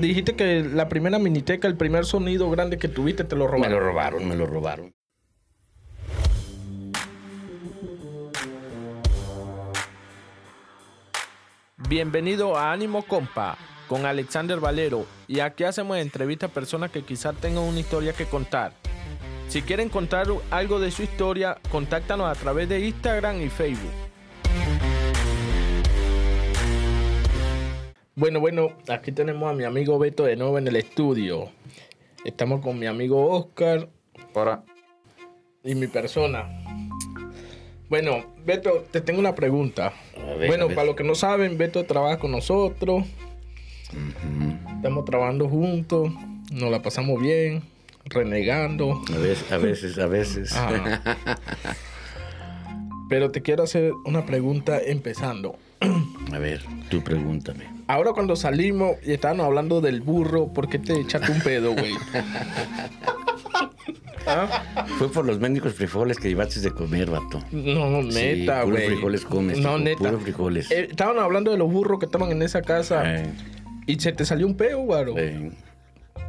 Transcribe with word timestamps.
dijiste 0.00 0.34
que 0.34 0.62
la 0.62 0.88
primera 0.88 1.18
miniteca, 1.18 1.68
el 1.68 1.76
primer 1.76 2.04
sonido 2.04 2.50
grande 2.50 2.78
que 2.78 2.88
tuviste, 2.88 3.24
te 3.24 3.36
lo 3.36 3.44
Me 3.44 3.50
robaron. 3.52 3.72
lo 3.72 3.80
robaron, 3.80 4.28
me 4.28 4.36
lo 4.36 4.46
robaron. 4.46 4.94
Bienvenido 11.88 12.56
a 12.56 12.72
Ánimo 12.72 13.02
Compa 13.02 13.56
con 13.88 14.06
Alexander 14.06 14.58
Valero 14.60 15.04
y 15.26 15.40
aquí 15.40 15.64
hacemos 15.64 15.98
entrevistas 15.98 16.50
a 16.50 16.54
personas 16.54 16.90
que 16.90 17.02
quizás 17.02 17.36
tengan 17.36 17.64
una 17.64 17.80
historia 17.80 18.12
que 18.12 18.24
contar. 18.26 18.72
Si 19.48 19.60
quieren 19.60 19.90
contar 19.90 20.28
algo 20.50 20.80
de 20.80 20.90
su 20.90 21.02
historia, 21.02 21.58
contáctanos 21.70 22.26
a 22.26 22.40
través 22.40 22.68
de 22.68 22.80
Instagram 22.86 23.42
y 23.42 23.50
Facebook. 23.50 23.90
Bueno, 28.22 28.38
bueno, 28.38 28.70
aquí 28.86 29.10
tenemos 29.10 29.50
a 29.50 29.52
mi 29.52 29.64
amigo 29.64 29.98
Beto 29.98 30.22
de 30.22 30.36
nuevo 30.36 30.56
en 30.56 30.68
el 30.68 30.76
estudio. 30.76 31.50
Estamos 32.24 32.60
con 32.60 32.78
mi 32.78 32.86
amigo 32.86 33.28
Oscar 33.28 33.88
Ahora. 34.32 34.62
y 35.64 35.74
mi 35.74 35.88
persona. 35.88 36.46
Bueno, 37.88 38.24
Beto, 38.46 38.84
te 38.92 39.00
tengo 39.00 39.18
una 39.18 39.34
pregunta. 39.34 39.92
Ver, 40.38 40.46
bueno, 40.46 40.68
para 40.68 40.84
los 40.84 40.94
que 40.94 41.02
no 41.02 41.16
saben, 41.16 41.58
Beto 41.58 41.82
trabaja 41.82 42.20
con 42.20 42.30
nosotros. 42.30 43.04
Estamos 44.76 45.04
trabajando 45.04 45.48
juntos. 45.48 46.12
Nos 46.52 46.70
la 46.70 46.80
pasamos 46.80 47.20
bien, 47.20 47.64
renegando. 48.04 49.02
A 49.12 49.18
veces, 49.18 49.50
a 49.50 49.58
veces, 49.58 49.98
a 49.98 50.06
veces. 50.06 50.54
Pero 53.08 53.32
te 53.32 53.42
quiero 53.42 53.64
hacer 53.64 53.90
una 54.04 54.24
pregunta 54.24 54.80
empezando. 54.80 55.56
A 56.32 56.38
ver, 56.38 56.62
tú 56.90 57.02
pregúntame. 57.02 57.64
Ahora 57.88 58.12
cuando 58.12 58.36
salimos 58.36 58.92
y 59.04 59.12
estábamos 59.12 59.46
hablando 59.46 59.80
del 59.80 60.00
burro, 60.00 60.48
¿por 60.52 60.68
qué 60.68 60.78
te 60.78 60.98
echaste 61.00 61.30
un 61.32 61.40
pedo, 61.40 61.72
güey? 61.72 61.92
¿Ah? 64.26 64.86
Fue 64.98 65.10
por 65.10 65.24
los 65.26 65.40
mendigos 65.40 65.74
frijoles 65.74 66.16
que 66.18 66.28
llevaste 66.28 66.60
de 66.60 66.70
comer, 66.70 67.10
vato. 67.10 67.42
No, 67.50 68.02
Sí, 68.02 68.08
neta, 68.14 68.62
puros 68.62 68.78
güey. 68.78 68.86
frijoles 68.90 69.24
comes, 69.24 69.58
No, 69.58 69.72
tipo, 69.74 69.84
neta. 69.84 69.98
puros 69.98 70.22
frijoles. 70.22 70.70
Eh, 70.70 70.88
estaban 70.90 71.18
hablando 71.18 71.50
de 71.50 71.58
los 71.58 71.70
burros 71.70 71.98
que 71.98 72.06
estaban 72.06 72.30
en 72.30 72.40
esa 72.42 72.62
casa 72.62 73.02
Eh, 73.16 73.26
y 73.86 73.98
se 73.98 74.12
te 74.12 74.24
salió 74.24 74.46
un 74.46 74.56
peo, 74.56 74.80
güaro. 74.82 75.18
eh, 75.18 75.50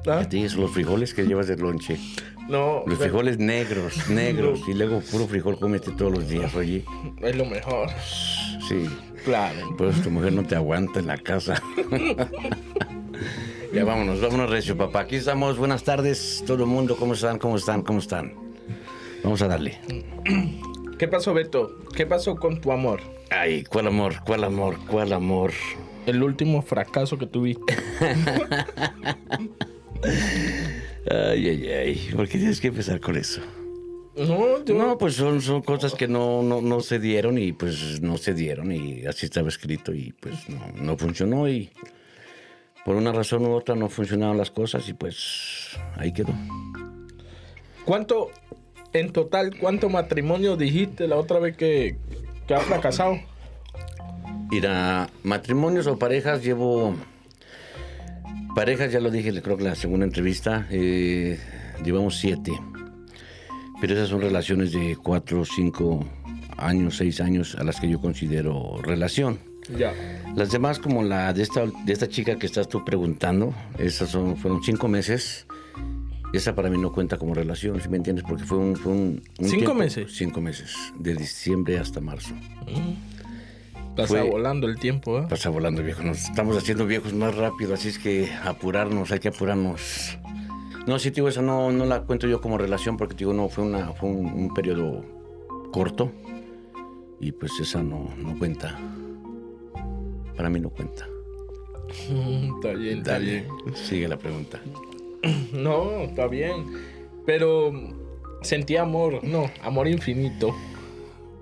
¿Ah? 0.07 0.19
a 0.21 0.27
ti, 0.29 0.45
los 0.49 0.71
frijoles 0.71 1.13
que 1.13 1.23
llevas 1.25 1.47
de 1.47 1.55
lonche. 1.55 1.97
No, 2.49 2.77
Los 2.87 2.97
güey, 2.97 3.09
frijoles 3.09 3.37
negros, 3.37 4.09
negros. 4.09 4.59
Y 4.67 4.73
luego 4.73 4.99
puro 4.99 5.27
frijol 5.27 5.57
comete 5.59 5.91
todos 5.91 6.11
los 6.11 6.27
días, 6.27 6.53
oye. 6.55 6.83
es 7.21 7.35
lo 7.37 7.45
mejor. 7.45 7.89
Sí. 8.67 8.89
Claro. 9.23 9.75
Pues 9.77 10.01
tu 10.01 10.09
mujer 10.09 10.33
no 10.33 10.43
te 10.43 10.55
aguanta 10.55 10.99
en 10.99 11.07
la 11.07 11.17
casa. 11.17 11.61
ya 13.73 13.85
vámonos, 13.85 14.21
vámonos, 14.21 14.49
Recio, 14.49 14.77
papá. 14.77 15.01
Aquí 15.01 15.15
estamos. 15.15 15.57
Buenas 15.57 15.83
tardes, 15.83 16.43
todo 16.45 16.63
el 16.63 16.69
mundo. 16.69 16.95
¿Cómo 16.97 17.13
están? 17.13 17.39
¿Cómo 17.39 17.55
están? 17.55 17.81
¿Cómo 17.83 17.99
están? 17.99 18.33
Vamos 19.23 19.41
a 19.41 19.47
darle. 19.47 19.79
¿Qué 20.99 21.07
pasó, 21.07 21.33
Beto? 21.33 21.79
¿Qué 21.95 22.05
pasó 22.05 22.35
con 22.35 22.59
tu 22.59 22.71
amor? 22.71 23.01
Ay, 23.29 23.63
¿cuál 23.63 23.87
amor? 23.87 24.15
¿Cuál 24.25 24.43
amor? 24.43 24.77
¿Cuál 24.87 25.13
amor? 25.13 25.51
El 26.05 26.21
último 26.21 26.61
fracaso 26.61 27.17
que 27.17 27.27
tuviste. 27.27 27.75
Ay, 31.09 31.49
ay, 31.49 31.67
ay. 31.67 32.09
¿Por 32.15 32.27
qué 32.27 32.37
tienes 32.37 32.61
que 32.61 32.67
empezar 32.67 32.99
con 33.01 33.17
eso? 33.17 33.41
No, 34.15 34.63
yo 34.63 34.75
No, 34.75 34.97
pues 34.97 35.15
son, 35.15 35.41
son 35.41 35.61
cosas 35.61 35.95
que 35.95 36.07
no, 36.07 36.43
no, 36.43 36.61
no 36.61 36.81
se 36.81 36.99
dieron 36.99 37.37
y 37.37 37.51
pues 37.51 38.01
no 38.01 38.17
se 38.17 38.33
dieron 38.33 38.71
y 38.71 39.05
así 39.05 39.25
estaba 39.25 39.47
escrito 39.47 39.93
y 39.93 40.11
pues 40.13 40.47
no, 40.49 40.59
no 40.75 40.97
funcionó 40.97 41.49
y 41.49 41.71
por 42.85 42.95
una 42.95 43.11
razón 43.11 43.45
u 43.45 43.53
otra 43.53 43.75
no 43.75 43.89
funcionaron 43.89 44.37
las 44.37 44.51
cosas 44.51 44.87
y 44.87 44.93
pues 44.93 45.77
ahí 45.95 46.13
quedó. 46.13 46.33
¿Cuánto, 47.85 48.29
en 48.93 49.11
total, 49.11 49.57
cuánto 49.59 49.89
matrimonio 49.89 50.57
dijiste 50.57 51.07
la 51.07 51.15
otra 51.15 51.39
vez 51.39 51.57
que, 51.57 51.97
que 52.47 52.53
has 52.53 52.63
fracasado? 52.63 53.17
Ir 54.51 54.67
a 54.67 55.09
matrimonios 55.23 55.87
o 55.87 55.97
parejas 55.97 56.43
llevo... 56.43 56.95
Parejas, 58.55 58.91
ya 58.91 58.99
lo 58.99 59.09
dije, 59.09 59.41
creo 59.41 59.57
que 59.57 59.63
la 59.63 59.73
segunda 59.73 60.05
entrevista, 60.05 60.67
eh, 60.69 61.39
llevamos 61.83 62.17
siete. 62.17 62.51
Pero 63.83 63.95
esas 63.95 64.07
son 64.07 64.21
relaciones 64.21 64.71
de 64.71 64.95
cuatro, 64.95 65.43
cinco 65.43 66.05
años, 66.55 66.95
seis 66.95 67.19
años 67.19 67.55
a 67.59 67.65
las 67.65 67.81
que 67.81 67.89
yo 67.89 67.99
considero 67.99 68.79
relación. 68.81 69.39
Ya. 69.77 69.91
Las 70.37 70.51
demás, 70.53 70.79
como 70.79 71.03
la 71.03 71.33
de 71.33 71.43
esta, 71.43 71.65
de 71.65 71.91
esta 71.91 72.07
chica 72.07 72.37
que 72.37 72.45
estás 72.45 72.69
tú 72.69 72.85
preguntando, 72.85 73.53
esas 73.77 74.07
son, 74.09 74.37
fueron 74.37 74.63
cinco 74.63 74.87
meses. 74.87 75.47
Esa 76.31 76.55
para 76.55 76.69
mí 76.69 76.77
no 76.77 76.93
cuenta 76.93 77.17
como 77.17 77.33
relación, 77.33 77.81
si 77.81 77.89
me 77.89 77.97
entiendes? 77.97 78.23
Porque 78.25 78.45
fue 78.45 78.57
un... 78.57 78.77
fue 78.77 78.93
un- 78.93 79.21
un 79.39 79.45
¿Cinco 79.49 79.57
tiempo- 79.57 79.73
meses? 79.73 80.13
Cinco 80.15 80.39
meses, 80.39 80.73
de 80.97 81.15
diciembre 81.15 81.77
hasta 81.77 81.99
marzo. 81.99 82.33
Pasa 83.97 84.07
Fue- 84.07 84.21
volando 84.29 84.65
el 84.67 84.79
tiempo, 84.79 85.19
¿eh? 85.19 85.25
Pasa 85.29 85.49
volando, 85.49 85.83
viejo. 85.83 86.03
Nos 86.03 86.19
estamos 86.23 86.55
haciendo 86.55 86.87
viejos 86.87 87.11
más 87.13 87.35
rápido, 87.35 87.73
así 87.73 87.89
es 87.89 87.99
que 87.99 88.31
apurarnos, 88.45 89.11
hay 89.11 89.19
que 89.19 89.27
apurarnos. 89.27 90.17
No, 90.85 90.99
sí, 90.99 91.11
tío, 91.11 91.27
esa 91.27 91.41
no, 91.41 91.71
no 91.71 91.85
la 91.85 92.01
cuento 92.01 92.27
yo 92.27 92.41
como 92.41 92.57
relación 92.57 92.97
porque, 92.97 93.15
digo, 93.15 93.33
no, 93.33 93.47
fue, 93.47 93.63
una, 93.63 93.93
fue 93.93 94.09
un, 94.09 94.25
un 94.25 94.53
periodo 94.53 95.03
corto 95.71 96.11
y 97.19 97.31
pues 97.31 97.53
esa 97.59 97.81
no, 97.81 98.09
no 98.17 98.37
cuenta. 98.37 98.77
Para 100.35 100.49
mí 100.49 100.59
no 100.59 100.69
cuenta. 100.69 101.07
Está 102.55 102.73
bien, 102.73 102.97
está 102.99 103.17
bien. 103.17 103.47
sigue 103.75 104.07
la 104.07 104.17
pregunta. 104.17 104.59
No, 105.53 106.01
está 106.01 106.27
bien. 106.27 106.65
Pero 107.25 107.71
sentí 108.41 108.75
amor, 108.75 109.23
no, 109.23 109.49
amor 109.61 109.87
infinito. 109.87 110.53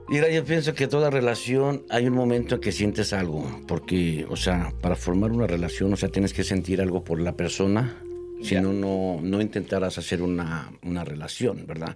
Mira, 0.08 0.30
yo 0.30 0.44
pienso 0.44 0.76
que 0.76 0.88
toda 0.88 1.10
relación 1.10 1.84
hay 1.90 2.06
un 2.06 2.14
momento 2.14 2.56
en 2.56 2.62
que 2.62 2.72
sientes 2.72 3.12
algo, 3.12 3.44
porque, 3.68 4.28
o 4.30 4.36
sea, 4.36 4.72
para 4.82 4.96
formar 4.96 5.32
una 5.32 5.48
relación, 5.48 5.92
o 5.94 5.96
sea, 5.96 6.10
tienes 6.10 6.34
que 6.34 6.44
sentir 6.44 6.80
algo 6.80 7.04
por 7.04 7.20
la 7.20 7.36
persona, 7.36 8.04
si 8.44 8.56
no, 8.56 8.74
no, 8.74 9.20
no 9.22 9.42
intentarás 9.42 9.98
hacer 9.98 10.22
una, 10.22 10.72
una 10.84 11.04
relación, 11.04 11.66
¿verdad? 11.68 11.96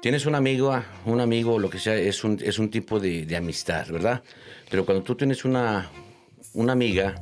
Tienes 0.00 0.26
un 0.26 0.34
amigo, 0.34 0.72
ah, 0.72 0.84
un 1.04 1.20
amigo, 1.20 1.58
lo 1.58 1.70
que 1.70 1.78
sea, 1.78 1.94
es 1.94 2.24
un, 2.24 2.38
es 2.42 2.58
un 2.58 2.70
tipo 2.70 2.98
de, 2.98 3.24
de 3.24 3.36
amistad, 3.36 3.86
¿verdad? 3.88 4.22
Pero 4.70 4.84
cuando 4.84 5.04
tú 5.04 5.14
tienes 5.14 5.44
una, 5.44 5.90
una 6.54 6.72
amiga 6.72 7.14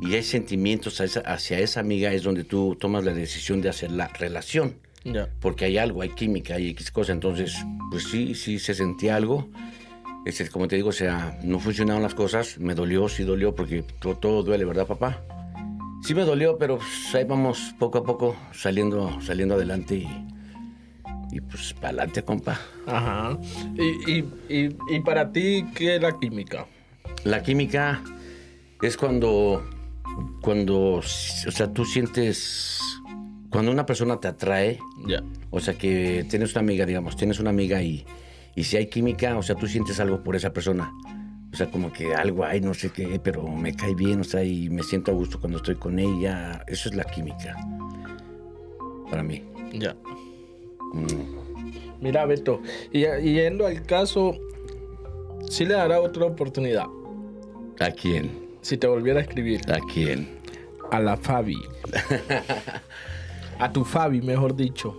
y 0.00 0.14
hay 0.14 0.22
sentimientos 0.22 1.00
hacia 1.00 1.20
esa, 1.20 1.20
hacia 1.20 1.58
esa 1.58 1.80
amiga, 1.80 2.12
es 2.12 2.22
donde 2.22 2.44
tú 2.44 2.76
tomas 2.80 3.04
la 3.04 3.12
decisión 3.12 3.60
de 3.60 3.68
hacer 3.68 3.90
la 3.90 4.08
relación 4.08 4.76
porque 5.40 5.66
hay 5.66 5.78
algo, 5.78 6.02
hay 6.02 6.10
química, 6.10 6.54
hay 6.54 6.70
X 6.70 6.90
cosa. 6.90 7.12
Entonces, 7.12 7.56
pues 7.90 8.04
sí, 8.04 8.34
sí 8.34 8.58
se 8.58 8.74
sentía 8.74 9.16
algo. 9.16 9.48
Este, 10.24 10.48
como 10.48 10.66
te 10.66 10.76
digo, 10.76 10.88
o 10.88 10.92
sea, 10.92 11.38
no 11.44 11.60
funcionaron 11.60 12.02
las 12.02 12.14
cosas. 12.14 12.58
Me 12.58 12.74
dolió, 12.74 13.08
sí 13.08 13.22
dolió, 13.22 13.54
porque 13.54 13.84
todo, 14.00 14.16
todo 14.16 14.42
duele, 14.42 14.64
¿verdad, 14.64 14.86
papá? 14.86 15.22
Sí 16.06 16.14
me 16.14 16.22
dolió, 16.22 16.56
pero 16.56 16.78
pues, 16.78 17.12
ahí 17.16 17.24
vamos 17.24 17.74
poco 17.80 17.98
a 17.98 18.04
poco 18.04 18.36
saliendo, 18.52 19.20
saliendo 19.20 19.56
adelante 19.56 19.96
y, 19.96 20.08
y 21.32 21.40
pues 21.40 21.74
para 21.74 21.88
adelante, 21.88 22.22
compa. 22.22 22.60
Ajá. 22.86 23.36
Y, 23.74 24.12
y, 24.12 24.24
y, 24.48 24.76
y 24.88 25.00
para 25.00 25.32
ti, 25.32 25.66
¿qué 25.74 25.96
es 25.96 26.00
la 26.02 26.16
química? 26.16 26.66
La 27.24 27.42
química 27.42 28.04
es 28.82 28.96
cuando, 28.96 29.68
cuando, 30.42 30.98
o 30.98 31.02
sea, 31.02 31.72
tú 31.72 31.84
sientes, 31.84 32.80
cuando 33.50 33.72
una 33.72 33.84
persona 33.84 34.20
te 34.20 34.28
atrae, 34.28 34.78
Ya. 35.08 35.24
O 35.50 35.58
sea 35.58 35.74
que 35.74 36.24
tienes 36.30 36.52
una 36.52 36.60
amiga, 36.60 36.86
digamos, 36.86 37.16
tienes 37.16 37.40
una 37.40 37.50
amiga 37.50 37.82
y, 37.82 38.06
y 38.54 38.62
si 38.62 38.76
hay 38.76 38.86
química, 38.86 39.36
o 39.36 39.42
sea, 39.42 39.56
tú 39.56 39.66
sientes 39.66 39.98
algo 39.98 40.22
por 40.22 40.36
esa 40.36 40.52
persona. 40.52 40.92
O 41.56 41.58
sea, 41.58 41.70
como 41.70 41.90
que 41.90 42.14
algo 42.14 42.44
hay, 42.44 42.60
no 42.60 42.74
sé 42.74 42.90
qué, 42.90 43.18
pero 43.18 43.42
me 43.48 43.74
cae 43.74 43.94
bien, 43.94 44.20
o 44.20 44.24
sea, 44.24 44.44
y 44.44 44.68
me 44.68 44.82
siento 44.82 45.10
a 45.10 45.14
gusto 45.14 45.40
cuando 45.40 45.56
estoy 45.56 45.76
con 45.76 45.98
ella. 45.98 46.62
Eso 46.66 46.90
es 46.90 46.94
la 46.94 47.04
química. 47.04 47.56
Para 49.08 49.22
mí. 49.22 49.42
Ya. 49.72 49.96
Mm. 50.92 52.02
Mira, 52.02 52.26
Beto, 52.26 52.60
y, 52.92 53.06
y 53.06 53.32
yendo 53.32 53.66
al 53.66 53.86
caso, 53.86 54.34
sí 55.48 55.64
le 55.64 55.72
dará 55.72 55.98
otra 55.98 56.26
oportunidad. 56.26 56.88
¿A 57.80 57.90
quién? 57.90 58.38
Si 58.60 58.76
te 58.76 58.86
volviera 58.86 59.20
a 59.20 59.22
escribir. 59.22 59.62
¿A 59.72 59.78
quién? 59.90 60.28
A 60.90 61.00
la 61.00 61.16
Fabi. 61.16 61.56
a 63.58 63.72
tu 63.72 63.82
Fabi, 63.82 64.20
mejor 64.20 64.54
dicho. 64.54 64.94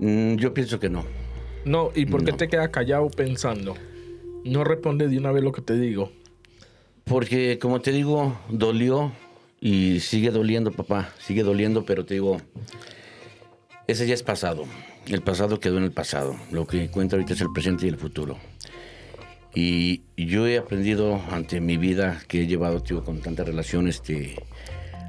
Mm, 0.00 0.34
yo 0.34 0.52
pienso 0.52 0.78
que 0.78 0.90
no. 0.90 1.21
No, 1.64 1.90
¿y 1.94 2.06
por 2.06 2.24
qué 2.24 2.32
No. 2.32 2.36
te 2.36 2.48
quedas 2.48 2.68
callado 2.70 3.08
pensando? 3.08 3.74
No 4.44 4.64
responde 4.64 5.08
de 5.08 5.18
una 5.18 5.30
vez 5.32 5.44
lo 5.44 5.52
que 5.52 5.62
te 5.62 5.74
digo. 5.78 6.10
Porque, 7.04 7.58
como 7.60 7.80
te 7.80 7.92
digo, 7.92 8.36
dolió 8.48 9.12
y 9.60 10.00
sigue 10.00 10.30
doliendo, 10.30 10.72
papá. 10.72 11.10
Sigue 11.18 11.42
doliendo, 11.42 11.84
pero 11.84 12.04
te 12.04 12.14
digo, 12.14 12.38
ese 13.86 14.06
ya 14.06 14.14
es 14.14 14.22
pasado. 14.22 14.64
El 15.06 15.20
pasado 15.22 15.60
quedó 15.60 15.78
en 15.78 15.84
el 15.84 15.92
pasado. 15.92 16.36
Lo 16.50 16.66
que 16.66 16.88
cuenta 16.88 17.16
ahorita 17.16 17.34
es 17.34 17.40
el 17.40 17.52
presente 17.52 17.86
y 17.86 17.88
el 17.88 17.96
futuro. 17.96 18.38
Y 19.54 20.02
yo 20.16 20.46
he 20.46 20.58
aprendido 20.58 21.20
ante 21.30 21.60
mi 21.60 21.76
vida 21.76 22.22
que 22.26 22.42
he 22.42 22.46
llevado, 22.46 22.80
tío, 22.82 23.04
con 23.04 23.20
tanta 23.20 23.44
relación, 23.44 23.86
este, 23.86 24.36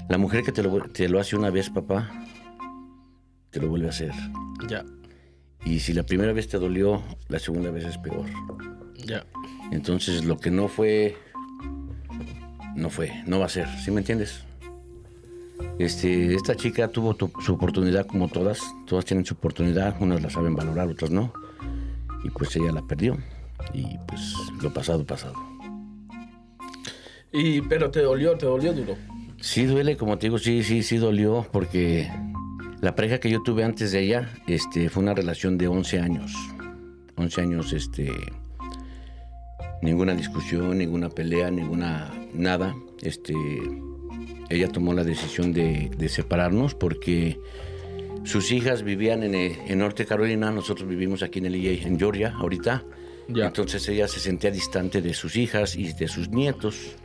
la 0.09 0.17
mujer 0.17 0.43
que 0.43 0.51
te 0.51 0.61
lo, 0.61 0.81
te 0.89 1.07
lo 1.07 1.19
hace 1.19 1.35
una 1.37 1.49
vez, 1.49 1.69
papá, 1.69 2.11
te 3.51 3.61
lo 3.61 3.69
vuelve 3.69 3.87
a 3.87 3.91
hacer. 3.91 4.11
Ya, 4.67 4.83
Y 5.65 5.79
si 5.79 5.93
la 5.93 6.03
primera 6.03 6.33
vez 6.33 6.47
te 6.47 6.57
dolió, 6.59 7.01
la 7.29 7.39
segunda 7.39 7.71
vez 7.71 7.85
es 7.85 7.97
peor. 7.97 8.25
ya. 9.05 9.25
Entonces, 9.71 10.23
lo 10.25 10.37
que 10.37 10.51
no 10.51 10.67
fue, 10.67 11.17
no 12.75 12.89
fue, 12.89 13.11
no 13.25 13.39
va 13.39 13.45
a 13.45 13.49
ser. 13.49 13.67
¿Sí 13.83 13.91
me 13.91 14.01
entiendes? 14.01 14.43
Este, 15.79 16.35
esta 16.35 16.55
chica 16.55 16.87
tuvo 16.89 17.15
tu- 17.15 17.31
su 17.41 17.53
oportunidad 17.53 18.05
como 18.05 18.27
todas. 18.27 18.59
Todas 18.85 19.05
tienen 19.05 19.25
su 19.25 19.33
oportunidad. 19.33 19.95
Unas 20.01 20.21
la 20.21 20.29
saben 20.29 20.55
valorar, 20.55 20.87
otras 20.89 21.09
no. 21.11 21.33
Y 22.23 22.29
pues 22.29 22.55
ella 22.55 22.71
la 22.71 22.81
perdió. 22.85 23.17
Y 23.73 23.97
pues 24.07 24.35
lo 24.61 24.71
pasado, 24.73 25.05
pasado. 25.05 25.33
Y, 27.31 27.61
pero 27.61 27.89
te 27.89 28.01
dolió, 28.01 28.37
te 28.37 28.45
dolió 28.45 28.73
duro. 28.73 28.95
Sí 29.41 29.65
duele, 29.65 29.97
como 29.97 30.17
te 30.17 30.27
digo, 30.27 30.37
sí, 30.37 30.63
sí, 30.63 30.83
sí 30.83 30.97
dolió, 30.97 31.45
porque 31.51 32.09
la 32.83 32.95
pareja 32.95 33.17
que 33.21 33.29
yo 33.29 33.41
tuve 33.41 33.63
antes 33.63 33.93
de 33.93 34.01
ella, 34.01 34.29
este, 34.45 34.89
fue 34.89 35.03
una 35.03 35.13
relación 35.13 35.57
de 35.57 35.69
11 35.69 35.99
años. 36.01 36.33
11 37.15 37.41
años, 37.41 37.71
este, 37.71 38.11
ninguna 39.81 40.13
discusión, 40.13 40.79
ninguna 40.79 41.07
pelea, 41.09 41.49
ninguna, 41.49 42.11
nada. 42.33 42.75
Este, 43.01 43.33
ella 44.49 44.67
tomó 44.67 44.93
la 44.93 45.05
decisión 45.05 45.53
de, 45.53 45.91
de 45.97 46.09
separarnos 46.09 46.75
porque 46.75 47.39
sus 48.25 48.51
hijas 48.51 48.83
vivían 48.83 49.23
en, 49.23 49.35
eh, 49.35 49.57
en 49.65 49.79
Norte 49.79 50.05
Carolina, 50.05 50.51
nosotros 50.51 50.85
vivimos 50.89 51.23
aquí 51.23 51.39
en 51.39 51.45
el 51.45 51.55
EA, 51.55 51.87
en 51.87 51.97
Georgia, 51.97 52.35
ahorita. 52.37 52.83
Ya. 53.29 53.45
Entonces 53.45 53.87
ella 53.87 54.09
se 54.09 54.19
sentía 54.19 54.51
distante 54.51 55.01
de 55.01 55.13
sus 55.13 55.37
hijas 55.37 55.77
y 55.77 55.93
de 55.93 56.09
sus 56.09 56.27
nietos. 56.31 56.97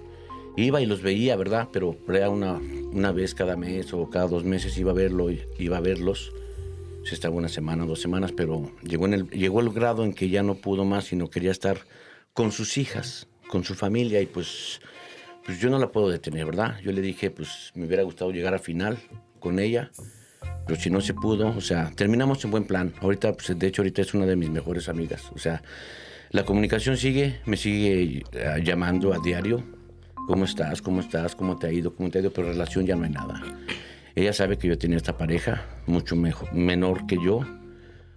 Iba 0.57 0.81
y 0.81 0.87
los 0.87 1.03
veía, 1.03 1.37
¿verdad? 1.37 1.69
Pero 1.73 1.97
era 2.09 2.31
una, 2.31 2.61
una 2.93 3.13
vez 3.13 3.35
cada 3.35 3.57
mes 3.57 3.93
o 3.93 4.09
cada 4.11 4.27
dos 4.27 4.45
meses 4.45 4.77
iba 4.79 4.91
a 4.91 4.95
verlo, 4.95 5.29
iba 5.59 5.77
a 5.77 5.81
verlos. 5.81 6.33
Se 7.05 7.15
estaba 7.15 7.35
una 7.35 7.49
semana, 7.49 7.87
dos 7.87 8.01
semanas, 8.01 8.33
pero 8.33 8.71
llegó, 8.83 9.07
en 9.07 9.15
el, 9.15 9.31
llegó 9.31 9.61
el 9.61 9.71
grado 9.71 10.05
en 10.05 10.13
que 10.13 10.29
ya 10.29 10.43
no 10.43 10.57
pudo 10.57 10.85
más 10.85 11.13
y 11.13 11.17
no 11.17 11.31
quería 11.31 11.51
estar 11.51 11.79
con 12.35 12.53
sus 12.53 12.77
hijas, 12.77 13.27
con 13.49 13.65
su 13.65 13.75
familia 13.75 14.21
y 14.21 14.27
pues, 14.27 14.81
pues 15.45 15.59
yo 15.59 15.71
no 15.71 15.79
la 15.79 15.91
puedo 15.91 16.09
detener, 16.09 16.47
¿verdad? 16.47 16.79
Yo 16.83 16.93
le 16.93 17.01
dije, 17.01 17.31
pues 17.31 17.73
me 17.75 17.87
hubiera 17.87 18.03
gustado 18.03 18.31
llegar 18.31 18.55
a 18.55 18.59
final 18.59 18.99
con 19.41 19.59
ella, 19.59 19.91
pero 20.67 20.79
si 20.79 20.91
no 20.91 21.01
se 21.01 21.15
pudo, 21.15 21.49
o 21.49 21.61
sea, 21.61 21.91
terminamos 21.95 22.45
en 22.45 22.51
buen 22.51 22.65
plan. 22.65 22.93
Ahorita, 23.01 23.33
pues 23.33 23.59
de 23.59 23.67
hecho, 23.67 23.83
ahorita 23.83 24.03
es 24.03 24.13
una 24.13 24.27
de 24.27 24.37
mis 24.37 24.51
mejores 24.51 24.89
amigas, 24.89 25.31
o 25.35 25.39
sea, 25.39 25.63
la 26.31 26.45
comunicación 26.45 26.99
sigue, 26.99 27.41
me 27.47 27.57
sigue 27.57 28.23
eh, 28.33 28.63
llamando 28.63 29.15
a 29.15 29.19
diario. 29.19 29.65
¿Cómo 30.29 30.45
estás? 30.45 30.83
¿Cómo 30.83 31.01
estás? 31.01 31.35
¿Cómo 31.35 31.57
te 31.57 31.69
ha 31.69 31.73
ido? 31.73 31.95
¿Cómo 31.95 32.11
te 32.11 32.19
ha 32.19 32.21
ido? 32.21 32.31
Pero 32.31 32.49
relación 32.49 32.85
ya 32.85 32.95
no 32.95 33.05
hay 33.05 33.11
nada. 33.11 33.41
Ella 34.15 34.35
sabe 34.35 34.59
que 34.59 34.69
yo 34.69 34.77
tenía 34.77 34.99
esta 34.99 35.17
pareja, 35.17 35.65
mucho 35.87 36.17
mejor, 36.17 36.53
menor 36.53 37.07
que 37.07 37.17
yo. 37.17 37.41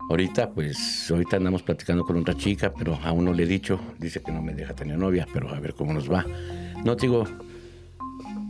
Ahorita, 0.10 0.52
pues, 0.52 1.10
ahorita 1.10 1.38
andamos 1.38 1.64
platicando 1.64 2.04
con 2.04 2.18
otra 2.18 2.36
chica, 2.36 2.74
pero 2.78 3.00
aún 3.02 3.24
no 3.24 3.34
le 3.34 3.44
he 3.44 3.46
dicho. 3.46 3.80
Dice 3.98 4.22
que 4.22 4.34
no 4.34 4.42
me 4.42 4.54
deja 4.54 4.74
tener 4.76 4.98
novia, 4.98 5.26
pero 5.32 5.56
a 5.56 5.60
ver 5.62 5.74
cómo 5.74 5.94
nos 5.94 6.12
va. 6.12 6.26
No, 6.84 6.98
digo, 6.98 7.24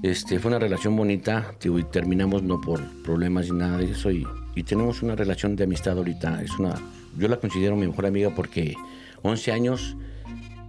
este, 0.02 0.40
fue 0.40 0.50
una 0.50 0.58
relación 0.58 0.96
bonita, 0.96 1.54
y 1.64 1.84
terminamos 1.84 2.42
no 2.42 2.60
por 2.60 2.82
problemas 3.04 3.52
ni 3.52 3.60
nada 3.60 3.78
de 3.78 3.92
eso. 3.92 4.10
Y, 4.10 4.26
tenemos 4.66 5.04
una 5.04 5.16
relación 5.16 5.56
de 5.56 5.66
amistad 5.66 6.00
ahorita. 6.00 6.42
Es 6.42 6.58
una, 6.58 6.74
yo 7.16 7.28
la 7.28 7.38
considero 7.38 7.76
mi 7.76 7.86
mejor 7.86 8.08
amiga 8.08 8.32
porque 8.32 8.76
11 9.22 9.52
años, 9.52 9.96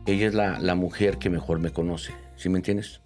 ella 0.04 0.26
es 0.26 0.34
la 0.34 0.74
mujer 0.74 1.16
que 1.16 1.30
mejor 1.30 1.58
me 1.58 1.70
conoce. 1.70 2.12
¿Sí 2.42 2.48
me 2.48 2.58
entiendes? 2.58 3.00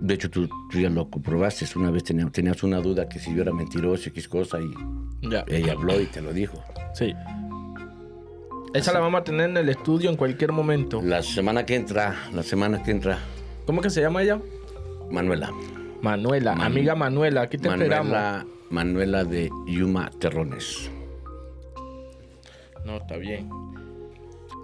De 0.00 0.12
hecho, 0.12 0.28
tú, 0.28 0.46
tú 0.70 0.78
ya 0.78 0.90
lo 0.90 1.08
comprobaste. 1.08 1.64
Una 1.78 1.90
vez 1.90 2.04
tenías, 2.04 2.62
una 2.62 2.78
duda 2.80 3.08
que 3.08 3.18
si 3.18 3.34
yo 3.34 3.40
era 3.40 3.54
mentiroso, 3.54 4.10
X 4.10 4.28
cosa, 4.28 4.58
y 4.60 5.30
Ya. 5.30 5.46
ella 5.48 5.72
habló 5.72 5.98
y 5.98 6.04
te 6.04 6.20
lo 6.20 6.34
dijo. 6.34 6.62
Sí. 6.92 7.14
Esa 8.74 8.92
la 8.92 9.00
vamos 9.00 9.22
a 9.22 9.24
tener 9.24 9.48
en 9.48 9.56
el 9.56 9.70
estudio 9.70 10.10
en 10.10 10.16
cualquier 10.16 10.52
momento. 10.52 11.00
La 11.02 11.22
semana 11.22 11.64
que 11.64 11.74
entra, 11.74 12.14
la 12.34 12.42
semana 12.42 12.82
que 12.82 12.90
entra, 12.90 13.18
¿Cómo 13.64 13.80
que 13.80 13.88
se 13.88 14.02
llama 14.02 14.22
ella? 14.22 14.38
Manuela. 15.10 15.50
Manuela, 16.02 16.54
Man- 16.54 16.66
amiga 16.66 16.94
Manuela, 16.94 17.40
aquí 17.42 17.56
te 17.56 17.68
esperamos. 17.68 18.08
Manuela, 18.12 18.46
Manuela 18.68 19.24
de 19.24 19.48
Yuma 19.66 20.10
Terrones. 20.18 20.90
No, 22.84 22.96
está 22.98 23.16
bien. 23.16 23.48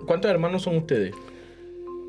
¿Cuántos 0.07 0.31
hermanos 0.31 0.63
son 0.63 0.77
ustedes? 0.77 1.15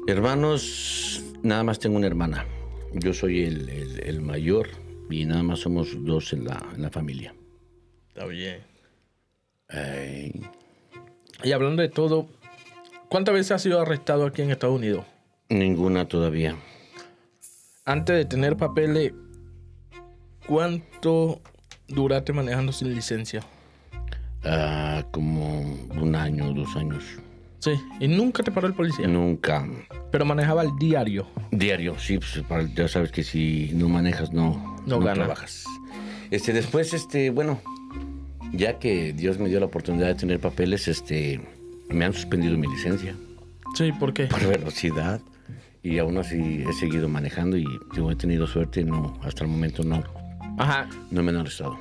Hermanos, 0.07 1.23
nada 1.43 1.63
más 1.63 1.79
tengo 1.79 1.97
una 1.97 2.07
hermana. 2.07 2.45
Yo 2.93 3.13
soy 3.13 3.43
el, 3.43 3.69
el- 3.69 3.99
el 4.03 4.21
mayor 4.21 4.67
y 5.09 5.25
nada 5.25 5.43
más 5.43 5.59
somos 5.59 5.89
dos 6.03 6.33
en 6.33 6.45
la, 6.45 6.63
en 6.75 6.81
la 6.81 6.89
familia. 6.89 7.33
Está 8.09 8.25
bien. 8.25 8.61
Ay, 9.69 10.31
Y 11.43 11.51
hablando 11.51 11.81
de 11.83 11.89
todo, 11.89 12.27
¿cuántas 13.07 13.33
veces 13.35 13.51
has 13.51 13.61
sido 13.61 13.79
arrestado 13.79 14.25
aquí 14.25 14.41
en 14.41 14.51
Estados 14.51 14.75
Unidos? 14.77 15.05
ninguna 15.49 16.07
todavía. 16.07 16.55
Antes 17.85 18.15
de 18.15 18.25
tener 18.25 18.55
papeles, 18.55 19.13
¿cuánto 20.45 21.41
duraste 21.87 22.33
manejando 22.33 22.71
sin 22.71 22.93
licencia? 22.93 23.41
Ah, 24.43 25.03
como 25.11 25.59
un 25.99 26.15
año, 26.15 26.53
dos 26.53 26.75
años. 26.75 27.03
Sí, 27.59 27.71
y 27.99 28.07
nunca 28.07 28.41
te 28.43 28.51
paró 28.51 28.67
el 28.67 28.73
policía. 28.73 29.07
Nunca. 29.07 29.67
Pero 30.11 30.23
manejaba 30.25 30.61
al 30.61 30.77
diario. 30.79 31.27
Diario, 31.51 31.97
sí, 31.99 32.17
pues 32.17 32.41
para- 32.47 32.63
ya 32.73 32.87
sabes 32.87 33.11
que 33.11 33.23
si 33.23 33.71
no 33.73 33.89
manejas 33.89 34.31
no, 34.31 34.77
No 34.85 34.99
gana. 34.99 35.13
trabajas. 35.15 35.65
Este, 36.31 36.53
después, 36.53 36.93
este, 36.93 37.31
bueno, 37.31 37.59
ya 38.53 38.79
que 38.79 39.13
Dios 39.13 39.39
me 39.39 39.49
dio 39.49 39.59
la 39.59 39.65
oportunidad 39.65 40.07
de 40.07 40.15
tener 40.15 40.39
papeles, 40.39 40.87
este, 40.87 41.41
me 41.89 42.05
han 42.05 42.13
suspendido 42.13 42.57
mi 42.57 42.67
licencia 42.67 43.15
Sí, 43.75 43.91
¿por 43.91 44.13
qué? 44.13 44.25
por 44.27 44.45
velocidad 44.47 45.19
y 45.83 45.97
aún 45.99 46.17
así 46.17 46.63
he 46.67 46.73
seguido 46.73 47.09
manejando 47.09 47.57
y 47.57 47.65
digo, 47.93 48.09
he 48.11 48.15
tenido 48.15 48.47
suerte, 48.47 48.83
no, 48.83 49.19
hasta 49.23 49.43
el 49.43 49.49
momento 49.49 49.83
no, 49.83 50.03
Ajá. 50.57 50.87
no 51.11 51.23
me 51.23 51.31
han 51.31 51.37
arrestado. 51.37 51.77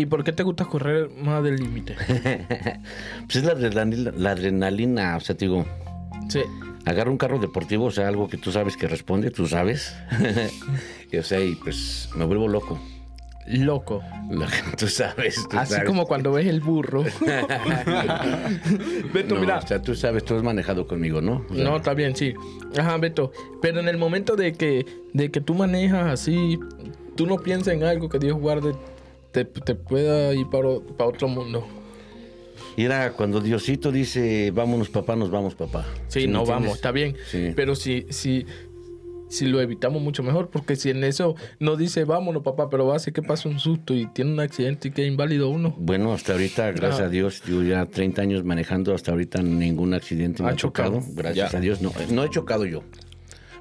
¿Y 0.00 0.06
por 0.06 0.24
qué 0.24 0.32
te 0.32 0.42
gusta 0.42 0.64
correr 0.64 1.08
más 1.22 1.42
del 1.44 1.56
límite? 1.56 1.94
Pues 3.26 3.36
es 3.36 3.44
la 3.44 3.52
adrenalina, 3.52 4.12
la 4.16 4.30
adrenalina, 4.32 5.16
o 5.16 5.20
sea, 5.20 5.36
te 5.36 5.44
digo, 5.46 5.64
Sí. 6.28 6.40
agarro 6.86 7.10
un 7.12 7.18
carro 7.18 7.38
deportivo, 7.38 7.86
o 7.86 7.90
sea, 7.90 8.08
algo 8.08 8.28
que 8.28 8.36
tú 8.36 8.50
sabes 8.52 8.76
que 8.76 8.88
responde, 8.88 9.30
tú 9.30 9.46
sabes, 9.46 9.94
y, 11.12 11.16
o 11.18 11.22
sea, 11.22 11.40
y 11.40 11.54
pues 11.56 12.08
me 12.16 12.24
vuelvo 12.24 12.48
loco. 12.48 12.80
Loco. 13.46 14.02
Lo 14.30 14.46
que 14.46 14.76
tú 14.76 14.86
sabes. 14.86 15.34
tú 15.48 15.58
Así 15.58 15.72
sabes. 15.72 15.88
como 15.88 16.06
cuando 16.06 16.30
ves 16.32 16.46
el 16.46 16.60
burro. 16.60 17.02
Beto, 19.12 19.34
No, 19.34 19.40
mira. 19.40 19.58
O 19.58 19.66
sea, 19.66 19.82
tú 19.82 19.94
sabes, 19.96 20.24
tú 20.24 20.36
has 20.36 20.42
manejado 20.42 20.86
conmigo, 20.86 21.20
¿no? 21.20 21.44
O 21.50 21.54
sea, 21.54 21.64
No, 21.64 21.76
está 21.76 21.94
bien, 21.94 22.14
sí. 22.14 22.34
Ajá, 22.78 22.96
Beto. 22.98 23.32
Pero 23.60 23.80
en 23.80 23.88
el 23.88 23.96
momento 23.98 24.36
de 24.36 24.52
que, 24.52 24.86
de 25.14 25.30
que 25.32 25.40
tú 25.40 25.54
manejas 25.54 26.06
así, 26.12 26.60
tú 27.16 27.26
no 27.26 27.38
piensas 27.38 27.74
en 27.74 27.82
algo 27.82 28.08
que 28.08 28.20
Dios 28.20 28.38
guarde, 28.38 28.72
te, 29.32 29.44
te 29.44 29.74
pueda 29.74 30.32
ir 30.34 30.46
para, 30.50 30.68
otro 31.06 31.28
mundo. 31.28 31.66
Mira, 32.76 33.12
cuando 33.12 33.40
Diosito 33.40 33.90
dice, 33.92 34.50
vámonos 34.52 34.88
papá, 34.88 35.16
nos 35.16 35.30
vamos 35.30 35.54
papá. 35.54 35.86
Sí, 36.08 36.22
¿Sí 36.22 36.26
me 36.26 36.34
no 36.34 36.44
vamos, 36.46 36.74
está 36.76 36.92
bien. 36.92 37.16
Sí. 37.30 37.52
Pero 37.54 37.74
si, 37.74 38.06
si, 38.10 38.46
si 39.28 39.46
lo 39.46 39.60
evitamos 39.60 40.00
mucho 40.00 40.22
mejor, 40.22 40.48
porque 40.50 40.76
si 40.76 40.88
en 40.90 41.02
eso 41.04 41.34
no 41.58 41.76
dice 41.76 42.04
vámonos, 42.04 42.42
papá, 42.42 42.70
pero 42.70 42.86
va 42.86 42.94
a 42.94 42.96
hacer 42.96 43.12
que 43.12 43.22
pase 43.22 43.48
un 43.48 43.58
susto 43.58 43.92
y 43.94 44.06
tiene 44.06 44.32
un 44.32 44.40
accidente 44.40 44.88
y 44.88 44.90
queda 44.92 45.06
inválido 45.06 45.50
uno. 45.50 45.74
Bueno, 45.78 46.12
hasta 46.12 46.32
ahorita, 46.32 46.70
gracias 46.72 47.00
Ah. 47.00 47.04
a 47.04 47.08
Dios, 47.08 47.42
yo 47.46 47.62
ya 47.62 47.84
30 47.86 48.22
años 48.22 48.44
manejando, 48.44 48.94
hasta 48.94 49.10
ahorita 49.10 49.42
ningún 49.42 49.92
accidente 49.92 50.42
me 50.42 50.48
¿Ha 50.48 50.52
ha 50.52 50.56
chocado. 50.56 51.00
chocado? 51.00 51.12
Gracias 51.14 51.52
Ya. 51.52 51.58
a 51.58 51.60
Dios, 51.60 51.82
no, 51.82 51.92
no 52.10 52.24
he 52.24 52.30
chocado 52.30 52.64
yo. 52.64 52.82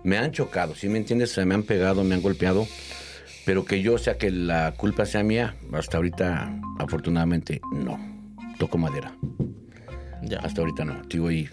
Me 0.03 0.17
han 0.17 0.31
chocado, 0.31 0.75
¿sí 0.75 0.87
me 0.87 0.97
entiendes? 0.97 1.31
Se 1.31 1.43
me 1.45 1.55
han 1.55 1.63
pegado, 1.63 2.03
me 2.05 2.15
han 2.15 2.21
golpeado, 2.21 2.65
pero 3.49 3.65
que 3.65 3.81
yo 3.81 3.97
sea 3.97 4.15
que 4.15 4.29
la 4.29 4.75
culpa 4.77 5.07
sea 5.07 5.23
mía, 5.23 5.55
hasta 5.73 5.97
ahorita, 5.97 6.53
afortunadamente, 6.77 7.61
no. 7.73 7.97
Toco 8.59 8.77
madera. 8.77 9.11
Ya. 10.21 10.37
Hasta 10.37 10.61
ahorita 10.61 10.85
no, 10.85 11.01
digo, 11.09 11.31
y... 11.31 11.49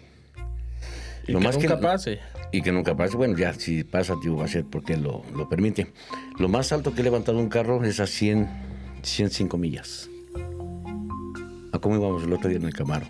Y 1.26 1.32
lo 1.32 1.38
que 1.38 1.44
más 1.46 1.56
que- 1.56 1.66
nunca 1.66 1.80
pase. 1.80 2.18
Y 2.52 2.60
que 2.60 2.70
nunca 2.70 2.94
pase. 2.94 3.16
Bueno, 3.16 3.34
ya 3.38 3.54
si 3.54 3.82
pasa, 3.82 4.14
tío, 4.20 4.36
va 4.36 4.44
a 4.44 4.48
ser 4.48 4.66
porque 4.66 4.98
lo, 4.98 5.22
lo 5.34 5.48
permite. 5.48 5.94
Lo 6.38 6.50
más 6.50 6.70
alto 6.70 6.92
que 6.92 7.00
he 7.00 7.04
levantado 7.04 7.38
un 7.38 7.48
carro 7.48 7.82
es 7.82 7.98
a 7.98 8.06
100, 8.06 8.46
105 9.00 9.56
millas. 9.56 10.10
¿A 11.72 11.78
cómo 11.78 11.96
íbamos 11.96 12.24
el 12.24 12.32
otro 12.34 12.50
día 12.50 12.58
en 12.58 12.66
el 12.66 12.74
Camaro? 12.74 13.06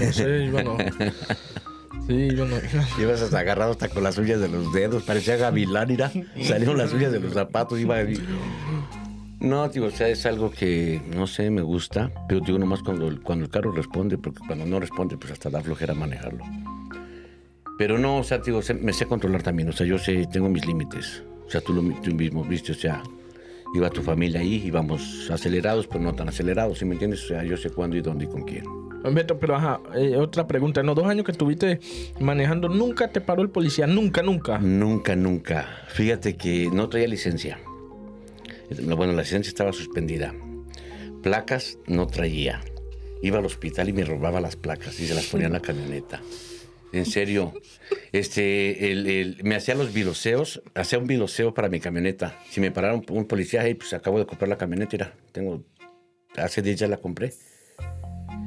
No 0.00 0.10
sé, 0.10 0.46
yo 0.46 0.62
no. 0.64 0.78
Sí, 2.06 2.28
yo 2.34 2.46
no. 2.46 2.56
Ibas 3.00 3.22
hasta 3.22 3.38
agarrado 3.38 3.72
hasta 3.72 3.88
con 3.88 4.02
las 4.02 4.18
uñas 4.18 4.40
de 4.40 4.48
los 4.48 4.72
dedos. 4.72 5.02
Parecía 5.04 5.36
gavilán, 5.36 5.88
mira. 5.88 6.10
Salieron 6.42 6.78
las 6.78 6.92
uñas 6.92 7.12
de 7.12 7.20
los 7.20 7.34
zapatos. 7.34 7.78
Iba 7.78 7.96
ahí. 7.96 8.18
No, 9.40 9.68
digo, 9.68 9.86
o 9.86 9.90
sea, 9.90 10.08
es 10.08 10.24
algo 10.24 10.50
que, 10.50 11.02
no 11.14 11.26
sé, 11.26 11.50
me 11.50 11.62
gusta. 11.62 12.10
Pero 12.28 12.40
digo, 12.40 12.58
nomás 12.58 12.82
cuando, 12.82 13.10
cuando 13.22 13.44
el 13.44 13.50
carro 13.50 13.72
responde, 13.72 14.18
porque 14.18 14.40
cuando 14.46 14.64
no 14.66 14.78
responde, 14.78 15.16
pues 15.16 15.32
hasta 15.32 15.50
da 15.50 15.60
flojera 15.60 15.94
manejarlo. 15.94 16.44
Pero 17.78 17.98
no, 17.98 18.18
o 18.18 18.24
sea, 18.24 18.38
digo, 18.38 18.60
me 18.80 18.92
sé 18.92 19.06
controlar 19.06 19.42
también. 19.42 19.68
O 19.68 19.72
sea, 19.72 19.86
yo 19.86 19.98
sé, 19.98 20.26
tengo 20.30 20.48
mis 20.48 20.64
límites. 20.66 21.24
O 21.46 21.50
sea, 21.50 21.60
tú, 21.60 21.72
lo, 21.72 21.82
tú 22.00 22.14
mismo 22.14 22.44
viste, 22.44 22.72
o 22.72 22.74
sea, 22.74 23.02
iba 23.74 23.90
tu 23.90 24.02
familia 24.02 24.40
ahí, 24.40 24.62
íbamos 24.64 25.30
acelerados, 25.30 25.86
pero 25.86 26.00
no 26.00 26.14
tan 26.14 26.28
acelerados, 26.28 26.78
¿sí 26.78 26.84
me 26.84 26.92
entiendes? 26.92 27.24
O 27.24 27.28
sea, 27.28 27.44
yo 27.44 27.56
sé 27.56 27.70
cuándo 27.70 27.96
y 27.96 28.00
dónde 28.00 28.26
y 28.26 28.28
con 28.28 28.42
quién. 28.42 28.64
Beto, 29.10 29.38
pero 29.38 29.56
ajá, 29.56 29.80
eh, 29.94 30.16
otra 30.16 30.46
pregunta. 30.46 30.82
Los 30.82 30.94
dos 30.94 31.06
años 31.06 31.24
que 31.24 31.32
estuviste 31.32 31.80
manejando, 32.20 32.68
¿nunca 32.68 33.08
te 33.08 33.20
paró 33.20 33.42
el 33.42 33.50
policía? 33.50 33.86
Nunca, 33.86 34.22
nunca. 34.22 34.58
Nunca, 34.58 35.16
nunca. 35.16 35.84
Fíjate 35.88 36.36
que 36.36 36.70
no 36.72 36.88
traía 36.88 37.08
licencia. 37.08 37.58
Bueno, 38.80 39.12
la 39.12 39.22
licencia 39.22 39.50
estaba 39.50 39.72
suspendida. 39.72 40.34
Placas 41.22 41.78
no 41.86 42.06
traía. 42.06 42.60
Iba 43.22 43.38
al 43.38 43.46
hospital 43.46 43.88
y 43.88 43.92
me 43.92 44.04
robaba 44.04 44.40
las 44.40 44.56
placas 44.56 44.98
y 45.00 45.06
se 45.06 45.14
las 45.14 45.26
ponía 45.26 45.46
en 45.46 45.52
la 45.52 45.60
camioneta. 45.60 46.20
En 46.92 47.06
serio. 47.06 47.52
Este, 48.12 49.36
me 49.42 49.54
hacía 49.54 49.74
los 49.74 49.92
viloseos, 49.92 50.62
hacía 50.74 50.98
un 50.98 51.06
viloseo 51.06 51.54
para 51.54 51.68
mi 51.68 51.80
camioneta. 51.80 52.38
Si 52.50 52.60
me 52.60 52.70
parara 52.70 52.94
un, 52.94 53.04
un 53.08 53.26
policía, 53.26 53.62
hey, 53.64 53.74
pues 53.74 53.94
acabo 53.94 54.18
de 54.18 54.26
comprar 54.26 54.48
la 54.48 54.58
camioneta, 54.58 54.90
mira, 54.92 55.14
tengo, 55.32 55.64
hace 56.36 56.60
10 56.62 56.80
ya 56.80 56.88
la 56.88 56.98
compré. 56.98 57.32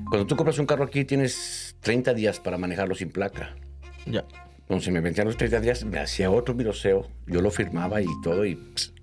Cuando 0.10 0.28
tú 0.28 0.36
compras 0.36 0.60
un 0.60 0.66
carro 0.66 0.84
aquí, 0.86 1.06
tienes 1.06 1.76
30 1.82 2.14
días 2.14 2.40
para 2.40 2.58
manejarlo 2.58 2.96
sin 2.96 3.10
placa. 3.10 3.56
Ya. 4.06 4.26
Entonces 4.60 4.92
me 4.94 5.00
vencían 5.02 5.28
los 5.28 5.38
30 5.38 5.60
días, 5.62 5.86
me 5.86 6.00
hacía 6.00 6.32
otro 6.32 6.54
viroseo, 6.56 7.08
yo 7.28 7.42
lo 7.42 7.52
firmaba 7.52 8.02
y 8.02 8.08
todo, 8.24 8.46
y 8.46 8.56
pss, 8.56 8.94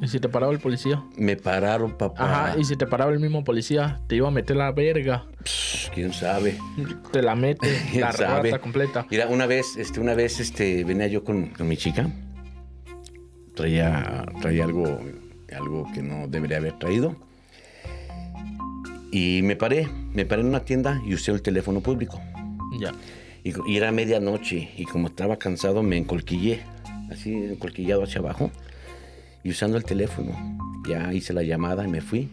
¿Y 0.00 0.06
si 0.06 0.20
te 0.20 0.28
paraba 0.28 0.52
el 0.52 0.60
policía? 0.60 1.02
me 1.16 1.36
pararon, 1.36 1.96
papá. 1.96 2.24
Ajá, 2.50 2.58
y 2.58 2.64
si 2.64 2.76
te 2.76 2.86
paraba 2.86 3.10
el 3.12 3.18
mismo 3.18 3.42
policía, 3.42 4.00
te 4.06 4.14
iba 4.14 4.28
a 4.28 4.30
meter 4.30 4.56
la 4.56 4.70
verga, 4.70 5.26
Pss, 5.44 5.90
¿Quién 5.92 6.12
sabe? 6.12 6.56
te 7.12 7.20
la 7.22 7.34
mete, 7.34 7.68
¿Quién 7.90 8.02
la 8.02 8.12
sabe? 8.12 8.50
rata 8.50 8.60
completa. 8.62 9.06
Mira, 9.10 9.26
una 9.26 9.46
vez, 9.46 9.76
este, 9.76 9.98
una 9.98 10.14
vez, 10.14 10.38
este, 10.38 10.84
venía 10.84 11.08
yo 11.08 11.24
con, 11.24 11.46
con 11.48 11.66
mi 11.66 11.76
chica, 11.76 12.08
traía, 13.54 14.24
traía 14.40 14.64
algo, 14.64 15.00
algo 15.56 15.90
que 15.92 16.02
no 16.02 16.28
debería 16.28 16.58
haber 16.58 16.78
traído, 16.78 17.16
y 19.10 19.40
me 19.42 19.56
paré, 19.56 19.88
me 20.14 20.26
paré 20.26 20.42
en 20.42 20.48
una 20.48 20.64
tienda 20.64 21.00
y 21.06 21.14
usé 21.14 21.32
el 21.32 21.42
teléfono 21.42 21.80
público. 21.80 22.20
Ya. 22.78 22.92
Y, 23.44 23.52
y 23.70 23.76
era 23.76 23.92
medianoche 23.92 24.70
y 24.76 24.84
como 24.84 25.08
estaba 25.08 25.38
cansado 25.38 25.82
me 25.82 25.96
encolquillé, 25.96 26.60
así 27.10 27.32
encolquillado 27.32 28.02
hacia 28.02 28.20
abajo 28.20 28.50
y 29.42 29.50
usando 29.50 29.76
el 29.76 29.84
teléfono. 29.84 30.32
Ya 30.88 31.12
hice 31.12 31.32
la 31.32 31.42
llamada 31.42 31.84
y 31.84 31.88
me 31.88 32.00
fui. 32.00 32.30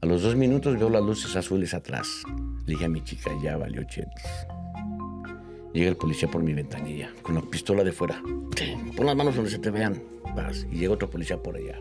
A 0.00 0.06
los 0.06 0.22
dos 0.22 0.36
minutos 0.36 0.78
veo 0.78 0.90
las 0.90 1.02
luces 1.02 1.34
azules 1.34 1.74
atrás. 1.74 2.22
Le 2.66 2.74
dije 2.74 2.84
a 2.84 2.88
mi 2.88 3.02
chica, 3.02 3.30
ya 3.42 3.56
valió 3.56 3.82
chetos. 3.84 4.22
Llega 5.72 5.90
el 5.90 5.96
policía 5.96 6.30
por 6.30 6.42
mi 6.42 6.54
ventanilla 6.54 7.10
con 7.22 7.34
la 7.34 7.42
pistola 7.42 7.84
de 7.84 7.92
fuera. 7.92 8.22
Pon 8.96 9.06
las 9.06 9.16
manos 9.16 9.34
donde 9.34 9.50
se 9.50 9.58
te 9.58 9.70
vean. 9.70 10.02
Vas. 10.34 10.66
Y 10.70 10.78
llega 10.78 10.94
otro 10.94 11.10
policía 11.10 11.42
por 11.42 11.56
allá. 11.56 11.78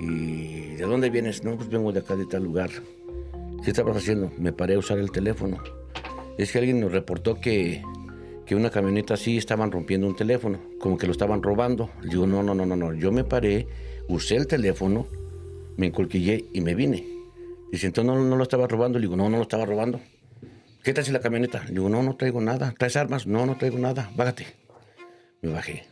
¿Y 0.00 0.61
de 0.76 0.84
dónde 0.84 1.10
vienes? 1.10 1.44
No, 1.44 1.56
pues 1.56 1.68
vengo 1.68 1.92
de 1.92 2.00
acá, 2.00 2.16
de 2.16 2.26
tal 2.26 2.44
lugar. 2.44 2.70
¿Qué 3.64 3.70
estabas 3.70 3.96
haciendo? 3.96 4.32
Me 4.38 4.52
paré 4.52 4.74
a 4.74 4.78
usar 4.78 4.98
el 4.98 5.10
teléfono. 5.10 5.62
Es 6.38 6.50
que 6.52 6.58
alguien 6.58 6.80
nos 6.80 6.92
reportó 6.92 7.40
que, 7.40 7.82
que 8.46 8.54
una 8.54 8.70
camioneta 8.70 9.14
así 9.14 9.36
estaban 9.36 9.70
rompiendo 9.70 10.06
un 10.06 10.16
teléfono, 10.16 10.60
como 10.80 10.98
que 10.98 11.06
lo 11.06 11.12
estaban 11.12 11.42
robando. 11.42 11.90
Le 12.02 12.10
digo, 12.10 12.26
no, 12.26 12.42
no, 12.42 12.54
no, 12.54 12.66
no, 12.66 12.76
no. 12.76 12.94
Yo 12.94 13.12
me 13.12 13.24
paré, 13.24 13.66
usé 14.08 14.36
el 14.36 14.46
teléfono, 14.46 15.06
me 15.76 15.86
encolquillé 15.86 16.46
y 16.52 16.60
me 16.60 16.74
vine. 16.74 17.06
Dice, 17.70 17.86
entonces 17.86 18.12
no, 18.12 18.22
no 18.22 18.36
lo 18.36 18.42
estaba 18.42 18.66
robando. 18.66 18.98
Le 18.98 19.04
digo, 19.04 19.16
no, 19.16 19.28
no 19.30 19.36
lo 19.36 19.42
estaba 19.42 19.64
robando. 19.64 20.00
¿Qué 20.82 20.92
traes 20.92 21.08
en 21.08 21.14
la 21.14 21.20
camioneta? 21.20 21.62
Le 21.64 21.74
digo, 21.74 21.88
no, 21.88 22.02
no 22.02 22.16
traigo 22.16 22.40
nada. 22.40 22.74
¿Traes 22.76 22.96
armas? 22.96 23.26
No, 23.26 23.46
no 23.46 23.56
traigo 23.56 23.78
nada. 23.78 24.10
Bájate. 24.16 24.46
Me 25.40 25.50
bajé. 25.50 25.84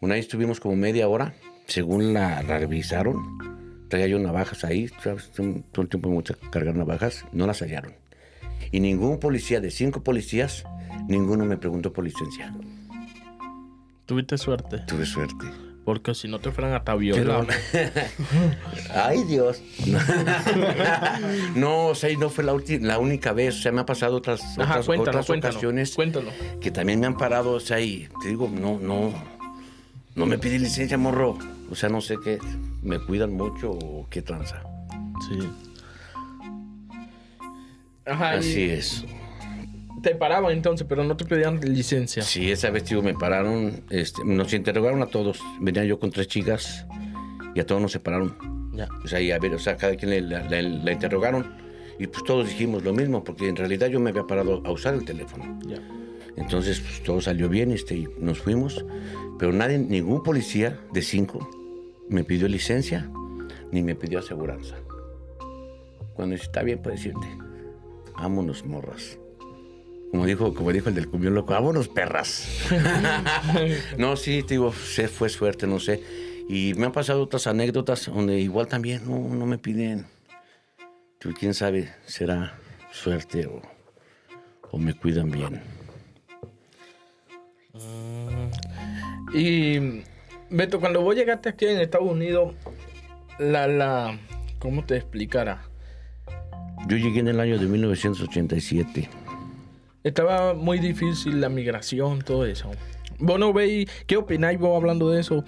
Una 0.00 0.14
vez 0.14 0.24
estuvimos 0.24 0.58
como 0.58 0.76
media 0.76 1.08
hora, 1.08 1.34
según 1.66 2.12
la 2.12 2.42
revisaron. 2.42 3.65
Traía 3.88 4.06
yo 4.08 4.18
navajas 4.18 4.64
ahí, 4.64 4.88
¿sabes? 5.02 5.30
todo 5.32 5.82
el 5.82 5.88
tiempo 5.88 6.08
me 6.08 6.14
gusta 6.16 6.34
cargar 6.50 6.74
navajas. 6.74 7.24
No 7.32 7.46
las 7.46 7.60
hallaron. 7.62 7.92
Y 8.72 8.80
ningún 8.80 9.20
policía, 9.20 9.60
de 9.60 9.70
cinco 9.70 10.02
policías, 10.02 10.64
ninguno 11.08 11.44
me 11.44 11.56
preguntó 11.56 11.92
por 11.92 12.04
licencia. 12.04 12.52
Tuviste 14.06 14.38
suerte, 14.38 14.78
Tuve 14.86 15.04
suerte. 15.06 15.46
porque 15.84 16.14
si 16.14 16.26
no 16.28 16.38
te 16.40 16.50
fueran 16.50 16.74
hasta 16.74 16.94
violar. 16.94 17.46
Ay, 18.94 19.22
Dios. 19.24 19.62
no, 21.54 21.86
o 21.88 21.94
sea, 21.94 22.10
y 22.10 22.16
no 22.16 22.28
fue 22.30 22.44
la, 22.44 22.56
la 22.80 22.98
única 22.98 23.32
vez. 23.32 23.56
O 23.58 23.62
sea, 23.62 23.72
me 23.72 23.80
ha 23.80 23.86
pasado 23.86 24.16
otras, 24.16 24.40
Ajá, 24.58 24.72
otras, 24.74 24.86
cuéntanos, 24.86 25.08
otras 25.08 25.26
cuéntanos. 25.26 25.56
ocasiones 25.56 25.94
Cuéntanos. 25.94 26.34
que 26.60 26.70
también 26.70 27.00
me 27.00 27.06
han 27.06 27.16
parado. 27.16 27.52
O 27.52 27.60
sea, 27.60 27.80
y 27.80 28.08
te 28.22 28.28
digo, 28.28 28.48
no, 28.52 28.78
no, 28.78 29.12
no 30.16 30.26
me 30.26 30.38
pide 30.38 30.58
licencia, 30.58 30.98
morro. 30.98 31.38
O 31.70 31.74
sea, 31.74 31.88
no 31.88 32.00
sé 32.00 32.16
qué. 32.22 32.38
¿Me 32.82 32.98
cuidan 32.98 33.32
mucho 33.34 33.70
o 33.72 34.06
qué 34.10 34.22
tranza? 34.22 34.62
Sí. 35.28 35.38
Ajá, 38.04 38.36
y 38.36 38.38
Así 38.38 38.62
es. 38.70 39.04
te 40.02 40.14
paraban 40.14 40.52
entonces, 40.52 40.86
pero 40.88 41.02
no 41.04 41.16
te 41.16 41.24
pedían 41.24 41.60
licencia. 41.60 42.22
Sí, 42.22 42.50
esa 42.50 42.70
vez, 42.70 42.84
tío, 42.84 43.02
me 43.02 43.14
pararon. 43.14 43.82
Este, 43.90 44.24
nos 44.24 44.52
interrogaron 44.52 45.02
a 45.02 45.06
todos. 45.06 45.40
Venía 45.60 45.84
yo 45.84 45.98
con 45.98 46.10
tres 46.10 46.28
chicas 46.28 46.86
y 47.54 47.60
a 47.60 47.66
todos 47.66 47.82
nos 47.82 47.92
separaron. 47.92 48.36
Ya. 48.74 48.88
O 49.04 49.08
sea, 49.08 49.20
y 49.20 49.32
a 49.32 49.38
ver, 49.38 49.54
o 49.54 49.58
sea, 49.58 49.76
cada 49.76 49.96
quien 49.96 50.28
la- 50.30 50.42
la 50.48 50.92
interrogaron. 50.92 51.56
Y 51.98 52.06
pues 52.06 52.22
todos 52.24 52.46
dijimos 52.46 52.84
lo 52.84 52.92
mismo, 52.92 53.24
porque 53.24 53.48
en 53.48 53.56
realidad 53.56 53.86
yo 53.88 53.98
me 53.98 54.10
había 54.10 54.24
parado 54.26 54.62
a 54.66 54.70
usar 54.70 54.94
el 54.94 55.04
teléfono. 55.04 55.58
Ya. 55.66 55.78
Entonces, 56.36 56.80
pues, 56.80 57.02
todo 57.02 57.20
salió 57.20 57.48
bien 57.48 57.72
este, 57.72 57.96
y 57.96 58.08
nos 58.18 58.38
fuimos. 58.38 58.84
Pero 59.38 59.52
nadie, 59.52 59.78
ningún 59.78 60.22
policía 60.22 60.78
de 60.92 61.02
cinco 61.02 61.48
me 62.08 62.24
pidió 62.24 62.48
licencia 62.48 63.10
ni 63.72 63.82
me 63.82 63.94
pidió 63.94 64.20
aseguranza. 64.20 64.76
Cuando 66.14 66.34
está 66.34 66.62
bien, 66.62 66.80
puedes 66.80 67.04
irte. 67.04 67.26
Vámonos, 68.14 68.64
morras. 68.64 69.18
Como 70.10 70.24
dijo, 70.24 70.54
como 70.54 70.72
dijo 70.72 70.88
el 70.88 70.94
del 70.94 71.08
cumbión 71.08 71.34
loco, 71.34 71.52
vámonos, 71.52 71.88
perras. 71.88 72.48
no, 73.98 74.16
sí, 74.16 74.42
te 74.42 74.54
digo, 74.54 74.72
fue 74.72 75.28
suerte, 75.28 75.66
no 75.66 75.80
sé. 75.80 76.02
Y 76.48 76.74
me 76.74 76.86
han 76.86 76.92
pasado 76.92 77.22
otras 77.22 77.46
anécdotas 77.46 78.06
donde 78.06 78.38
igual 78.38 78.68
también 78.68 79.02
no, 79.04 79.18
no 79.34 79.46
me 79.46 79.58
piden. 79.58 80.06
Tú, 81.18 81.34
quién 81.38 81.54
sabe, 81.54 81.92
será 82.06 82.58
suerte 82.92 83.46
o, 83.46 83.60
o 84.70 84.78
me 84.78 84.94
cuidan 84.94 85.30
bien. 85.30 85.60
Y 89.34 90.02
Beto, 90.50 90.80
cuando 90.80 91.02
vos 91.02 91.14
llegaste 91.14 91.48
aquí 91.48 91.66
en 91.66 91.80
Estados 91.80 92.10
Unidos, 92.10 92.54
la, 93.38 93.66
la, 93.66 94.18
¿cómo 94.58 94.84
te 94.84 94.96
explicara? 94.96 95.62
Yo 96.88 96.96
llegué 96.96 97.20
en 97.20 97.28
el 97.28 97.40
año 97.40 97.58
de 97.58 97.66
1987. 97.66 99.08
Estaba 100.04 100.54
muy 100.54 100.78
difícil 100.78 101.40
la 101.40 101.48
migración, 101.48 102.22
todo 102.22 102.46
eso. 102.46 102.70
Vos 103.18 103.40
no 103.40 103.52
veis, 103.52 103.90
¿qué 104.06 104.16
opináis 104.16 104.58
vos 104.58 104.76
hablando 104.76 105.10
de 105.10 105.20
eso? 105.20 105.44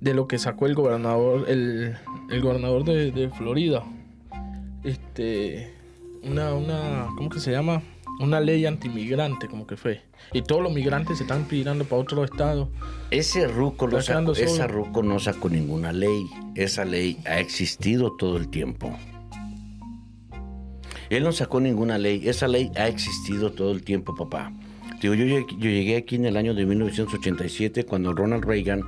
De 0.00 0.14
lo 0.14 0.26
que 0.26 0.38
sacó 0.38 0.66
el 0.66 0.74
gobernador, 0.74 1.48
el, 1.48 1.96
el 2.30 2.40
gobernador 2.40 2.84
de, 2.84 3.12
de 3.12 3.28
Florida. 3.28 3.84
Este, 4.82 5.72
una, 6.22 6.54
una, 6.54 7.08
¿cómo 7.16 7.30
que 7.30 7.38
se 7.38 7.52
llama? 7.52 7.82
Una 8.20 8.38
ley 8.38 8.66
antimigrante, 8.66 9.48
como 9.48 9.66
que 9.66 9.78
fue. 9.78 10.02
Y 10.34 10.42
todos 10.42 10.62
los 10.62 10.74
migrantes 10.74 11.16
se 11.16 11.24
están 11.24 11.46
pirando 11.46 11.84
para 11.84 12.02
otro 12.02 12.22
estado. 12.22 12.68
Ese 13.10 13.48
ruco, 13.48 13.88
no 13.88 14.02
sacó, 14.02 14.32
esa 14.32 14.66
ruco 14.66 15.02
no 15.02 15.18
sacó 15.18 15.48
ninguna 15.48 15.90
ley. 15.90 16.26
Esa 16.54 16.84
ley 16.84 17.18
ha 17.24 17.40
existido 17.40 18.14
todo 18.16 18.36
el 18.36 18.48
tiempo. 18.48 18.94
Él 21.08 21.24
no 21.24 21.32
sacó 21.32 21.60
ninguna 21.60 21.96
ley. 21.96 22.28
Esa 22.28 22.46
ley 22.46 22.70
ha 22.76 22.88
existido 22.88 23.52
todo 23.52 23.72
el 23.72 23.82
tiempo, 23.82 24.14
papá. 24.14 24.52
Digo, 25.00 25.14
yo, 25.14 25.24
yo 25.24 25.70
llegué 25.70 25.96
aquí 25.96 26.16
en 26.16 26.26
el 26.26 26.36
año 26.36 26.52
de 26.52 26.66
1987 26.66 27.84
cuando 27.84 28.12
Ronald 28.12 28.44
Reagan 28.44 28.84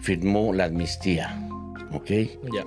firmó 0.00 0.54
la 0.54 0.64
amnistía. 0.64 1.38
¿Ok? 1.92 2.10
Ya. 2.10 2.64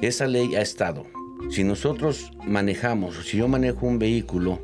Esa 0.00 0.26
ley 0.26 0.54
ha 0.54 0.62
estado. 0.62 1.04
Si 1.50 1.64
nosotros 1.64 2.32
manejamos, 2.46 3.14
si 3.26 3.36
yo 3.36 3.46
manejo 3.46 3.86
un 3.86 3.98
vehículo 3.98 4.60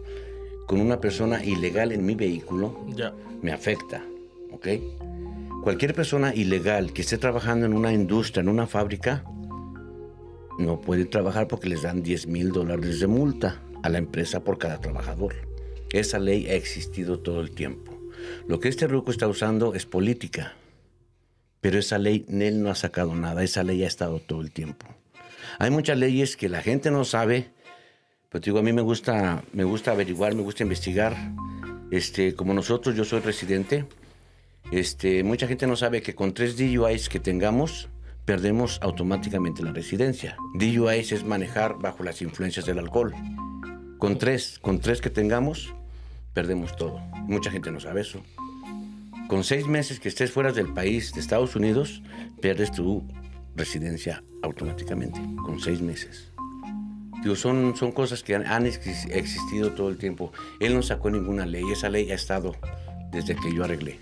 con 0.75 0.81
una 0.81 1.01
persona 1.01 1.45
ilegal 1.45 1.93
en 1.93 2.05
mi 2.05 2.17
vehículo, 2.17 2.85
Ya. 2.97 3.15
me 3.43 3.53
afecta, 3.53 4.03
¿ok? 4.51 4.67
Cualquier 5.63 5.95
persona 5.95 6.35
ilegal 6.35 6.93
que 6.93 7.03
esté 7.03 7.17
trabajando 7.17 7.65
en 7.65 7.75
una 7.75 7.93
industria, 7.93 8.41
en 8.41 8.49
una 8.49 8.67
fábrica, 8.67 9.23
no 10.59 10.81
puede 10.81 11.05
trabajar 11.05 11.47
porque 11.47 11.69
les 11.69 11.83
dan 11.83 12.03
10 12.03 12.27
mil 12.27 12.51
dólares 12.51 12.99
de 12.99 13.07
multa 13.07 13.63
a 13.85 13.89
la 13.89 13.99
empresa 13.99 14.43
por 14.43 14.59
cada 14.59 14.81
trabajador. 14.81 15.37
Esa 15.93 16.19
ley 16.19 16.49
ha 16.49 16.55
existido 16.55 17.21
todo 17.21 17.41
el 17.41 17.53
tiempo. 17.53 17.97
Lo 18.49 18.59
que 18.59 18.69
este 18.69 18.89
ruco 18.89 19.13
está 19.13 19.29
usando 19.29 19.75
es 19.75 19.87
política, 19.87 20.55
pero 21.61 21.79
esa 21.79 21.99
ley, 21.99 22.27
él 22.29 22.65
no 22.65 22.71
ha 22.71 22.75
sacado 22.75 23.15
nada, 23.15 23.45
esa 23.45 23.63
ley 23.63 23.85
ha 23.85 23.87
estado 23.87 24.19
todo 24.19 24.41
el 24.41 24.51
tiempo. 24.51 24.87
Hay 25.61 25.71
muchas 25.71 25.97
leyes 25.97 26.37
que 26.37 26.49
la 26.49 26.63
gente 26.63 26.91
no 26.91 27.05
sabe, 27.05 27.51
pero 28.35 28.43
te 28.43 28.51
digo, 28.51 28.59
a 28.59 28.63
mí 28.63 28.73
me 28.73 28.83
gusta, 28.83 29.45
me 29.53 29.63
gusta 29.63 29.93
averiguar, 29.93 30.35
me 30.35 30.43
gusta 30.43 30.65
investigar. 30.65 31.15
Este, 31.93 32.35
como 32.35 32.53
nosotros, 32.53 32.97
yo 32.97 33.05
soy 33.05 33.21
residente. 33.21 33.85
Este, 34.73 35.23
mucha 35.23 35.47
gente 35.47 35.69
no 35.69 35.77
sabe 35.77 36.03
que 36.03 36.17
con 36.17 36.35
tres 36.35 36.57
DUIs 36.57 37.09
que 37.09 37.21
tengamos, 37.21 37.89
perdemos 38.25 38.81
automáticamente 38.83 39.63
la 39.63 39.71
residencia. 39.71 40.37
DUIs 40.55 41.13
es 41.13 41.25
manejar 41.25 41.79
bajo 41.79 42.03
las 42.03 42.23
influencias 42.23 42.67
del 42.67 42.81
alcohol. 42.81 43.15
Con 43.99 44.19
tres, 44.19 44.59
con 44.61 44.81
tres 44.81 45.01
que 45.01 45.11
tengamos, 45.11 45.73
perdemos 46.33 46.75
todo. 46.75 46.99
Mucha 47.29 47.53
gente 47.53 47.71
no 47.71 47.79
sabe 47.79 48.01
eso. 48.01 48.21
Con 49.29 49.45
seis 49.45 49.69
meses 49.69 50.01
que 50.01 50.09
estés 50.09 50.33
fuera 50.33 50.51
del 50.51 50.73
país, 50.73 51.15
de 51.15 51.21
Estados 51.21 51.55
Unidos, 51.55 52.03
pierdes 52.43 52.73
tu 52.73 53.07
residencia 53.55 54.25
automáticamente, 54.43 55.21
con 55.45 55.61
seis 55.61 55.81
meses. 55.81 56.34
Digo, 57.25 57.35
son, 57.35 57.75
son 57.77 57.91
cosas 57.91 58.23
que 58.23 58.35
han, 58.37 58.47
han 58.47 58.67
exis- 58.67 59.11
existido 59.11 59.73
todo 59.73 59.89
el 59.89 59.97
tiempo. 59.99 60.31
Él 60.61 60.75
no 60.75 60.83
sacó 60.83 61.11
ninguna 61.11 61.45
ley, 61.47 61.65
esa 61.73 61.89
ley 61.89 62.11
ha 62.13 62.15
estado 62.15 62.55
desde 63.11 63.35
que 63.35 63.53
yo 63.53 63.65
arreglé. 63.65 63.99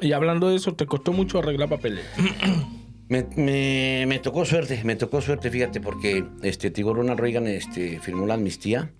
Y 0.00 0.12
hablando 0.12 0.48
de 0.48 0.56
eso, 0.56 0.74
¿te 0.74 0.86
costó 0.86 1.12
mucho 1.12 1.38
arreglar 1.40 1.68
papeles? 1.68 2.04
Me, 3.06 3.26
me- 3.36 4.06
me 4.08 4.18
tocó 4.18 4.46
suerte, 4.46 4.80
me 4.82 4.96
tocó 4.96 5.20
suerte, 5.20 5.50
fíjate, 5.50 5.78
porque 5.78 6.24
este, 6.42 6.70
te 6.70 6.76
digo, 6.76 6.94
Ronald 6.94 7.20
Reagan 7.20 7.46
este, 7.46 8.00
firmó 8.00 8.26
la 8.26 8.32
amnistía. 8.34 8.90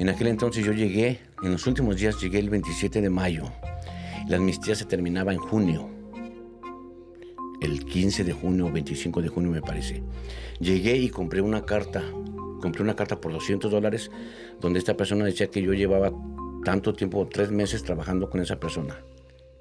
En 0.00 0.08
aquel 0.08 0.26
entonces 0.26 0.64
yo 0.64 0.72
llegué, 0.72 1.20
en 1.40 1.52
los 1.52 1.64
últimos 1.68 1.96
días 1.96 2.20
llegué 2.20 2.40
el 2.40 2.50
27 2.50 3.00
de 3.00 3.10
mayo. 3.10 3.44
La 4.26 4.38
amnistía 4.38 4.74
se 4.74 4.86
terminaba 4.86 5.32
en 5.32 5.38
junio. 5.38 5.88
El 7.64 7.86
15 7.86 8.24
de 8.24 8.34
junio, 8.34 8.70
25 8.70 9.22
de 9.22 9.28
junio 9.28 9.50
me 9.50 9.62
parece. 9.62 10.02
Llegué 10.60 10.98
y 10.98 11.08
compré 11.08 11.40
una 11.40 11.64
carta, 11.64 12.02
compré 12.60 12.82
una 12.82 12.94
carta 12.94 13.22
por 13.22 13.32
200 13.32 13.70
dólares, 13.70 14.10
donde 14.60 14.78
esta 14.78 14.98
persona 14.98 15.24
decía 15.24 15.46
que 15.46 15.62
yo 15.62 15.72
llevaba 15.72 16.12
tanto 16.62 16.92
tiempo, 16.92 17.26
tres 17.26 17.50
meses 17.50 17.82
trabajando 17.82 18.28
con 18.28 18.42
esa 18.42 18.60
persona. 18.60 18.98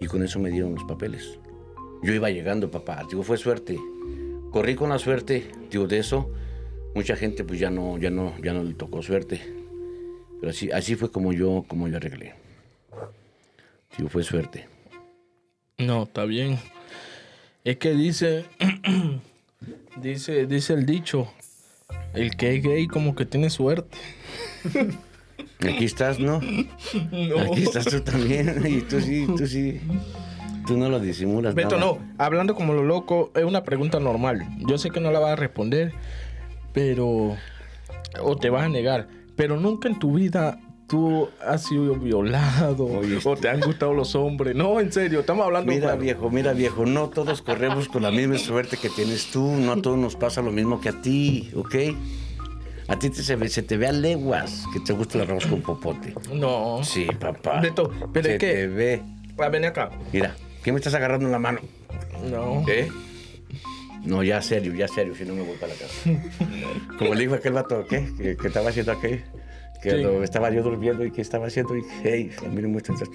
Y 0.02 0.08
con 0.08 0.22
eso 0.22 0.38
me 0.38 0.52
dieron 0.52 0.76
los 0.76 0.84
papeles. 0.84 1.40
Yo 2.02 2.12
iba 2.12 2.30
llegando, 2.30 2.70
papá. 2.70 3.06
Digo, 3.10 3.24
fue 3.24 3.38
suerte. 3.38 3.80
Corrí 4.52 4.76
con 4.76 4.90
la 4.90 5.00
suerte, 5.00 5.50
digo, 5.72 5.88
de 5.88 6.00
eso. 6.00 6.30
Mucha 6.96 7.16
gente 7.16 7.46
pues 7.46 7.58
ya 7.58 7.70
no, 7.70 7.98
ya 7.98 8.10
no, 8.10 8.34
ya 8.44 8.52
no 8.52 8.66
le 8.66 8.74
tocó 8.74 9.02
suerte. 9.02 9.40
Pero 10.42 10.50
así, 10.50 10.70
así 10.72 10.96
fue 10.96 11.10
como 11.10 11.32
yo, 11.32 11.64
como 11.70 11.88
yo 11.88 11.96
arreglé. 11.96 12.34
Digo, 13.98 14.10
fue 14.10 14.24
suerte. 14.24 14.68
No, 15.78 16.04
está 16.04 16.26
bien. 16.26 16.60
Es 17.64 17.78
que 17.78 17.94
dice, 17.94 18.46
dice, 20.02 20.46
dice 20.48 20.74
el 20.74 20.86
dicho, 20.86 21.32
el 22.14 22.36
que 22.36 22.58
es 22.58 22.64
gay 22.64 22.88
como 22.88 23.16
que 23.16 23.26
tiene 23.26 23.50
suerte. 23.50 23.98
Aquí 25.62 25.86
estás, 25.86 26.20
¿no? 26.20 26.42
No. 27.12 27.40
Aquí 27.40 27.64
estás 27.64 27.86
tú 27.86 28.02
también. 28.02 28.62
Y 28.68 28.82
tú 28.82 29.00
sí, 29.00 29.26
tú 29.26 29.48
sí. 29.48 29.80
Tú 30.68 30.76
no 30.76 30.90
lo 30.90 31.00
disimulas. 31.00 31.56
Beto, 31.56 31.78
nada. 31.78 31.94
no, 31.94 32.00
hablando 32.18 32.54
como 32.54 32.74
lo 32.74 32.84
loco, 32.84 33.32
es 33.34 33.46
una 33.46 33.64
pregunta 33.64 34.00
normal. 34.00 34.46
Yo 34.68 34.78
sé 34.78 34.90
que 34.90 35.00
no 35.00 35.12
la 35.12 35.20
vas 35.20 35.32
a 35.32 35.36
responder, 35.38 35.94
pero... 36.74 37.38
O 38.22 38.38
te 38.38 38.50
vas 38.50 38.64
a 38.64 38.70
negar, 38.70 39.08
pero 39.36 39.58
nunca 39.58 39.88
en 39.88 40.00
tu 40.00 40.14
vida 40.14 40.60
tú 40.88 41.30
has 41.46 41.64
sido 41.66 41.96
violado 41.96 42.86
Oye, 42.86 43.18
o 43.24 43.36
te 43.36 43.50
han 43.50 43.60
gustado 43.62 43.94
los 43.94 44.16
hombres. 44.16 44.56
No, 44.56 44.80
en 44.80 44.92
serio, 44.92 45.22
estamos 45.22 45.46
hablando... 45.46 45.72
Mira, 45.72 45.88
claro. 45.88 46.00
viejo, 46.02 46.30
mira, 46.30 46.54
viejo, 46.54 46.86
no 46.86 47.10
todos 47.10 47.42
corremos 47.42 47.88
con 47.88 48.04
la 48.04 48.12
misma 48.12 48.38
suerte 48.38 48.78
que 48.78 48.90
tienes 48.90 49.28
tú, 49.32 49.44
no 49.52 49.74
a 49.74 49.82
todos 49.82 49.98
nos 49.98 50.16
pasa 50.16 50.42
lo 50.42 50.52
mismo 50.52 50.80
que 50.82 50.90
a 50.90 51.02
ti, 51.02 51.52
¿ok? 51.56 51.76
A 52.88 53.00
ti 53.00 53.10
te, 53.10 53.24
se, 53.24 53.62
te 53.64 53.78
ve 53.78 53.88
a 53.88 53.92
leguas 53.92 54.66
que 54.74 54.80
te 54.82 54.94
gusta 54.94 55.18
el 55.18 55.24
arroz 55.24 55.46
con 55.46 55.62
popote. 55.62 56.14
No. 56.34 56.82
Sí, 56.84 57.08
papá. 57.20 57.62
Beto, 57.62 57.90
pero 58.12 58.26
se 58.28 58.34
es 58.34 58.40
que- 58.40 58.54
te 58.54 58.68
ve. 58.68 59.02
Ah, 59.40 59.50
ven 59.50 59.66
acá. 59.66 59.90
Mira, 60.12 60.36
¿qué 60.64 60.72
me 60.72 60.78
estás 60.80 60.94
agarrando 60.94 61.26
en 61.26 61.32
la 61.32 61.40
mano? 61.40 61.60
No. 62.30 62.64
¿Eh? 62.68 62.90
No, 64.04 64.22
ya 64.22 64.42
serio, 64.42 64.74
ya 64.76 64.88
serio, 64.90 65.16
si 65.16 65.24
no 65.24 65.34
me 65.34 65.44
voy 65.44 65.56
para 65.56 65.74
la 65.74 65.80
casa. 65.80 65.96
Como 67.00 67.14
le 67.16 67.22
dijo 67.22 67.36
aquel 67.36 67.54
vato, 67.54 67.86
¿qué? 67.88 68.06
Que, 68.18 68.36
que 68.36 68.48
estaba 68.48 68.70
haciendo 68.70 68.92
aquel. 68.92 69.24
Que 69.84 69.92
Sí. 69.92 70.02
lo 70.02 70.24
estaba 70.24 70.50
yo 70.50 70.64
durmiendo 70.64 71.04
y 71.06 71.12
que 71.12 71.22
estaba 71.22 71.48
haciendo 71.48 71.76
y, 71.76 71.82
hey, 72.04 72.32
a 72.46 72.50
mí 72.50 72.62
no 72.62 72.70
me 72.70 72.76
gusta 72.76 72.94
esas- 72.94 73.10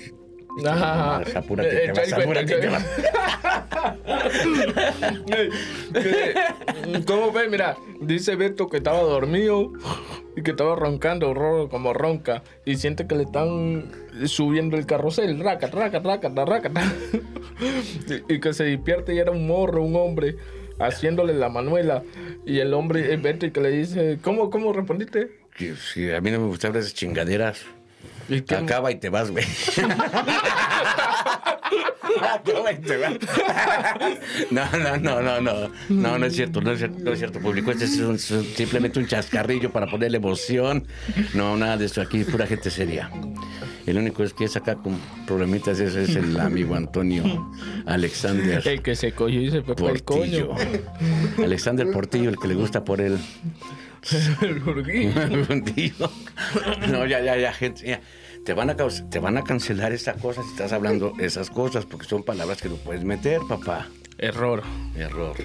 Ajá. 0.66 1.22
Apúrate, 1.36 1.86
Eh, 1.86 1.92
vas, 1.96 2.12
apúrate, 2.12 2.46
que- 2.46 2.68
¿Cómo 7.06 7.32
ves? 7.32 7.50
Mira, 7.50 7.76
dice 8.00 8.36
Beto 8.36 8.68
que 8.68 8.78
estaba 8.78 9.00
dormido 9.00 9.72
y 10.36 10.42
que 10.42 10.52
estaba 10.52 10.76
roncando 10.76 11.34
ro- 11.34 11.68
como 11.68 11.92
ronca 11.92 12.42
y 12.64 12.76
siente 12.76 13.06
que 13.06 13.14
le 13.14 13.24
están 13.24 13.90
subiendo 14.26 14.76
el 14.76 14.86
carrusel, 14.86 15.38
raca, 15.40 15.68
raca, 15.68 15.98
raca, 16.00 16.28
raca, 16.44 16.70
y, 18.28 18.40
que 18.40 18.52
se 18.52 18.64
despierte 18.64 19.14
y 19.14 19.18
era 19.18 19.30
un 19.30 19.46
morro, 19.46 19.82
un 19.82 19.96
hombre 19.96 20.36
haciéndole 20.80 21.34
la 21.34 21.48
manuela 21.48 22.02
y 22.46 22.60
el 22.60 22.72
hombre 22.74 23.16
Beto 23.16 23.46
y 23.46 23.50
que 23.50 23.60
le 23.60 23.70
dice, 23.70 24.18
¿cómo, 24.22 24.50
cómo 24.50 24.72
respondiste? 24.72 25.30
Que 25.58 25.74
si 25.76 26.10
a 26.10 26.20
mí 26.20 26.30
no 26.30 26.38
me 26.40 26.46
gustan 26.46 26.74
esas 26.76 26.94
chingaderas. 26.94 27.58
Y 28.28 28.38
Acaba 28.54 28.90
y 28.92 28.96
te 28.96 29.08
vas, 29.08 29.30
güey. 29.30 29.44
Acaba 32.22 32.72
y 32.72 32.78
te 32.78 32.96
vas. 32.96 33.14
No, 34.50 34.64
no, 34.78 34.96
no, 34.98 35.22
no, 35.22 35.40
no. 35.40 35.70
No, 35.88 36.18
no 36.18 36.26
es 36.26 36.34
cierto, 36.34 36.60
no 36.60 36.72
es 36.72 36.78
cierto, 36.78 36.98
no 37.00 37.12
es 37.12 37.18
cierto, 37.18 37.40
público. 37.40 37.70
Este 37.70 37.84
es, 37.86 37.98
un- 37.98 38.18
simplemente 38.18 38.98
un 38.98 39.06
chascarrillo 39.06 39.70
para 39.72 39.86
ponerle 39.86 40.18
emoción. 40.18 40.86
No, 41.34 41.56
nada 41.56 41.76
de 41.76 41.86
eso. 41.86 42.00
Aquí 42.00 42.24
pura 42.24 42.46
gente 42.46 42.70
seria. 42.70 43.10
El 43.86 43.96
único 43.98 44.22
es 44.22 44.34
que 44.34 44.44
es 44.44 44.54
acá 44.56 44.74
con 44.76 45.00
problemitas 45.26 45.80
ese 45.80 46.02
es 46.02 46.14
el 46.14 46.38
amigo 46.38 46.74
Antonio 46.74 47.50
Alexander 47.86 48.60
el 48.68 48.82
que 48.82 48.94
se 48.94 49.12
cogió 49.12 49.40
y 49.40 49.50
se 49.50 49.62
fue 49.62 49.74
para 49.74 49.92
el 49.92 50.00
Portillo. 50.02 50.48
coño. 50.50 51.42
Alexander 51.42 51.90
Portillo, 51.90 52.28
el 52.28 52.36
que 52.36 52.48
le 52.48 52.54
gusta 52.54 52.84
por 52.84 53.00
él. 53.00 53.16
El. 54.42 54.60
Contigo. 55.46 56.10
No, 56.90 57.04
ya, 57.06 57.20
ya, 57.20 57.36
ya, 57.36 57.52
gente. 57.52 57.86
ya. 57.86 58.00
Te 58.44 58.54
van, 58.54 58.70
a, 58.70 58.76
te 58.76 59.18
van 59.18 59.36
a 59.36 59.44
cancelar 59.44 59.92
esta 59.92 60.14
cosa 60.14 60.42
si 60.42 60.48
estás 60.50 60.72
hablando 60.72 61.12
esas 61.18 61.50
cosas, 61.50 61.84
porque 61.84 62.06
son 62.06 62.22
palabras 62.22 62.62
que 62.62 62.68
no 62.68 62.76
puedes 62.76 63.04
meter, 63.04 63.40
papá. 63.48 63.88
Error. 64.16 64.62
Error. 64.96 65.36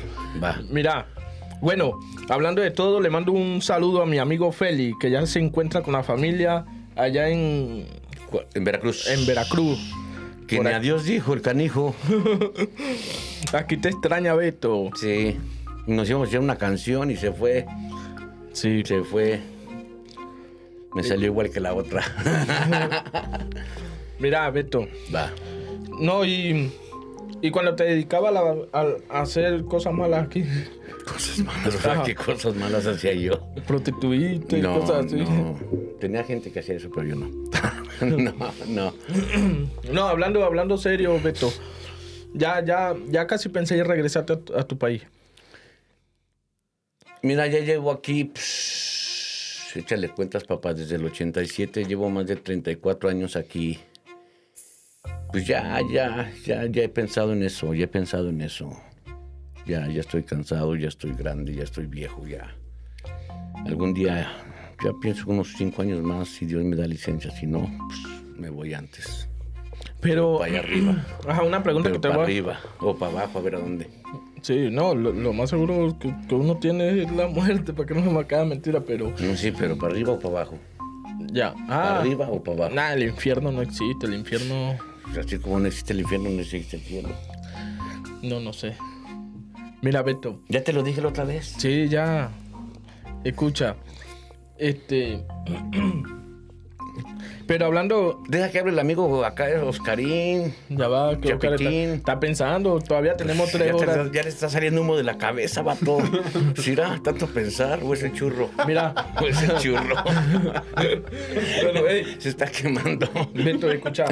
Va. 0.41 0.61
Mira, 0.69 1.07
bueno, 1.61 1.99
hablando 2.29 2.61
de 2.61 2.71
todo, 2.71 3.01
le 3.01 3.09
mando 3.09 3.31
un 3.31 3.61
saludo 3.61 4.01
a 4.01 4.05
mi 4.05 4.19
amigo 4.19 4.51
Feli, 4.51 4.93
que 4.99 5.11
ya 5.11 5.25
se 5.25 5.39
encuentra 5.39 5.81
con 5.81 5.93
la 5.93 6.03
familia 6.03 6.65
allá 6.95 7.29
en, 7.29 7.87
En 8.53 8.63
Veracruz. 8.63 9.07
en 9.09 9.25
Veracruz. 9.25 9.79
Que 10.47 10.59
ni 10.59 10.67
aquí. 10.67 10.75
a 10.75 10.79
Dios 10.79 11.05
dijo 11.05 11.33
el 11.33 11.41
canijo. 11.41 11.95
Aquí 13.53 13.77
te 13.77 13.89
extraña 13.89 14.33
Beto. 14.33 14.89
Sí. 14.95 15.37
Nos 15.87 16.09
íbamos 16.09 16.27
a 16.27 16.29
hacer 16.29 16.39
una 16.39 16.57
canción 16.57 17.11
y 17.11 17.15
se 17.17 17.31
fue. 17.31 17.65
Sí. 18.53 18.83
Se 18.85 19.03
fue. 19.03 19.41
Me 20.95 21.03
salió 21.03 21.25
igual 21.27 21.49
que 21.49 21.59
la 21.59 21.73
otra. 21.73 22.03
Mira, 24.19 24.49
Beto. 24.51 24.87
Va. 25.13 25.31
No, 25.99 26.23
y, 26.25 26.71
y 27.41 27.51
cuando 27.51 27.75
te 27.75 27.83
dedicaba 27.83 28.29
a, 28.29 28.31
la- 28.31 28.55
a- 28.71 29.21
hacer 29.21 29.63
cosas 29.65 29.93
malas 29.93 30.25
aquí, 30.25 30.43
Cosas 31.05 31.39
malas. 31.39 31.85
Ajá. 31.85 32.03
¿Qué 32.03 32.15
cosas 32.15 32.55
malas 32.55 32.85
hacía 32.87 33.13
yo? 33.13 33.39
prostituiste 33.67 34.59
y 34.59 34.61
cosas 34.61 35.05
así. 35.05 35.15
no. 35.17 35.59
Tenía 35.99 36.23
gente 36.23 36.51
que 36.51 36.59
hacía 36.59 36.75
eso, 36.75 36.89
pero 36.93 37.07
yo 37.07 37.15
no. 37.15 37.29
no, 38.01 38.53
no. 38.67 38.93
No, 39.91 40.03
hablando, 40.07 40.43
hablando 40.45 40.77
serio, 40.77 41.19
Beto. 41.21 41.51
Ya, 42.33 42.63
ya, 42.63 42.95
ya 43.09 43.27
casi 43.27 43.49
pensé 43.49 43.77
en 43.77 43.85
regresarte 43.85 44.33
a 44.33 44.39
tu, 44.39 44.55
a 44.55 44.63
tu 44.63 44.77
país. 44.77 45.03
Mira, 47.23 47.47
ya 47.47 47.59
llevo 47.59 47.89
aquí, 47.91 48.25
pss, 48.25 49.77
échale 49.77 50.09
cuentas, 50.09 50.43
papá, 50.43 50.73
desde 50.73 50.95
el 50.95 51.05
87, 51.05 51.85
llevo 51.85 52.09
más 52.09 52.27
de 52.27 52.35
34 52.35 53.09
años 53.09 53.35
aquí. 53.37 53.79
Pues 55.31 55.47
ya, 55.47 55.79
ya, 55.91 56.31
ya, 56.45 56.65
ya 56.65 56.83
he 56.83 56.89
pensado 56.89 57.33
en 57.33 57.43
eso, 57.43 57.73
ya 57.73 57.85
he 57.85 57.87
pensado 57.87 58.29
en 58.29 58.41
eso. 58.41 58.69
Ya, 59.65 59.87
ya 59.87 60.01
estoy 60.01 60.23
cansado, 60.23 60.75
ya 60.75 60.89
estoy 60.89 61.13
grande, 61.13 61.55
ya 61.55 61.63
estoy 61.63 61.85
viejo, 61.87 62.27
ya. 62.27 62.53
Algún 63.65 63.93
día, 63.93 64.29
ya 64.83 64.91
pienso 65.01 65.23
unos 65.27 65.53
5 65.57 65.81
años 65.81 66.01
más, 66.03 66.27
si 66.27 66.45
Dios 66.45 66.63
me 66.65 66.75
da 66.75 66.85
licencia, 66.85 67.31
si 67.31 67.47
no, 67.47 67.71
pues 67.87 67.99
me 68.37 68.49
voy 68.49 68.73
antes. 68.73 69.29
Pero. 70.01 70.39
Para 70.39 70.51
allá 70.51 70.59
arriba. 70.59 71.05
Ajá, 71.27 71.43
una 71.43 71.63
pregunta 71.63 71.87
Pero 71.89 72.01
que 72.01 72.07
te 72.07 72.09
para 72.09 72.15
voy 72.17 72.23
a- 72.23 72.27
arriba 72.27 72.59
o 72.81 72.95
para 72.97 73.11
abajo, 73.13 73.39
a 73.39 73.41
ver 73.41 73.55
a 73.55 73.59
dónde. 73.59 73.87
Sí, 74.43 74.67
no, 74.69 74.93
lo, 74.93 75.11
lo 75.13 75.33
más 75.33 75.49
seguro 75.49 75.97
que, 75.97 76.13
que 76.27 76.35
uno 76.35 76.57
tiene 76.57 77.01
es 77.01 77.11
la 77.11 77.27
muerte, 77.27 77.73
para 77.73 77.87
que 77.87 77.93
no 77.95 78.03
se 78.03 78.09
me 78.09 78.19
acabe 78.19 78.45
mentira, 78.45 78.81
pero 78.81 79.11
No, 79.19 79.35
sí, 79.35 79.51
pero 79.57 79.77
para 79.77 79.93
arriba 79.93 80.11
o 80.13 80.19
para 80.19 80.29
abajo. 80.41 80.59
ya. 81.31 81.53
¿Para 81.67 81.97
Ah, 81.97 81.99
arriba 82.01 82.27
o 82.29 82.43
para 82.43 82.57
abajo? 82.57 82.75
nada, 82.75 82.93
el 82.93 83.03
infierno 83.03 83.51
no 83.51 83.61
existe, 83.61 84.05
el 84.05 84.13
infierno, 84.15 84.75
Así 85.19 85.37
como 85.39 85.59
no 85.59 85.67
existe 85.67 85.93
el 85.93 86.01
infierno, 86.01 86.29
no 86.29 86.41
existe 86.41 86.75
el 86.77 86.81
cielo. 86.83 87.09
no, 88.21 88.39
no 88.39 88.51
sé. 88.53 88.75
Mira, 89.81 90.01
Beto, 90.01 90.41
Ya 90.49 90.63
te 90.63 90.73
lo 90.73 90.83
dije 90.83 91.01
la 91.01 91.07
otra 91.09 91.23
vez. 91.23 91.55
sí, 91.57 91.87
ya. 91.89 92.29
Escucha, 93.23 93.75
este, 94.57 95.25
Pero 97.47 97.65
hablando, 97.65 98.21
Deja 98.29 98.49
que 98.51 98.59
hable 98.59 98.71
el 98.71 98.79
amigo 98.79 99.25
acá, 99.25 99.47
Oscarín. 99.65 100.53
ya 100.69 100.87
va, 100.87 101.19
que 101.19 101.33
Oscar 101.33 101.53
está, 101.53 101.63
Chapitín. 101.63 101.89
está 101.95 102.19
pensando, 102.19 102.79
todavía 102.79 103.15
tenemos 103.17 103.51
tres 103.51 103.67
ya, 103.71 103.77
te- 103.77 103.83
horas. 103.83 104.11
ya 104.11 104.23
le 104.23 104.29
está 104.29 104.49
saliendo 104.49 104.81
humo 104.81 104.95
de 104.95 105.03
la 105.03 105.17
cabeza, 105.17 105.61
vato. 105.61 105.97
¿Será 106.55 106.99
tanto 107.03 107.27
pensar 107.27 107.79
o 107.83 107.93
es 107.93 108.03
el 108.03 108.13
churro? 108.13 108.49
Mira, 108.67 108.93
O 109.21 109.25
es 109.27 109.41
el 109.43 109.57
churro. 109.57 109.95
bueno, 110.75 111.81
Se 112.19 112.29
está 112.29 112.45
quemando. 112.45 113.09
Beto, 113.33 113.69
escucha. 113.71 114.05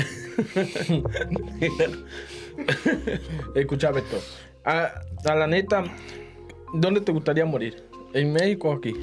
Escucha, 3.55 3.91
Beto. 3.91 4.19
A, 4.65 4.91
a 5.25 5.35
la 5.35 5.47
neta, 5.47 5.83
¿dónde 6.73 7.01
te 7.01 7.11
gustaría 7.11 7.45
morir? 7.45 7.83
¿En 8.13 8.33
México 8.33 8.69
o 8.69 8.73
aquí? 8.73 8.93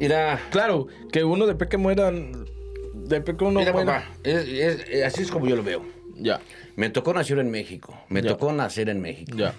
Mira, 0.00 0.40
Claro, 0.50 0.86
que 1.12 1.22
uno 1.22 1.46
después 1.46 1.68
que 1.70 1.76
muera, 1.76 2.10
después 3.08 3.36
que 3.36 3.44
uno 3.44 3.60
mira, 3.60 3.72
muera. 3.72 4.00
papá, 4.00 4.10
es- 4.24 4.48
es- 4.48 4.88
es- 4.88 5.04
así 5.04 5.22
es 5.22 5.30
como 5.30 5.46
yo 5.46 5.56
lo 5.56 5.62
veo. 5.62 5.84
Ya, 6.16 6.40
Me 6.76 6.90
tocó 6.90 7.12
nacer 7.14 7.38
en 7.38 7.50
México. 7.50 7.96
Me 8.08 8.22
Ya. 8.22 8.28
tocó 8.30 8.52
nacer 8.52 8.88
en 8.88 9.00
México. 9.00 9.36
ya. 9.36 9.54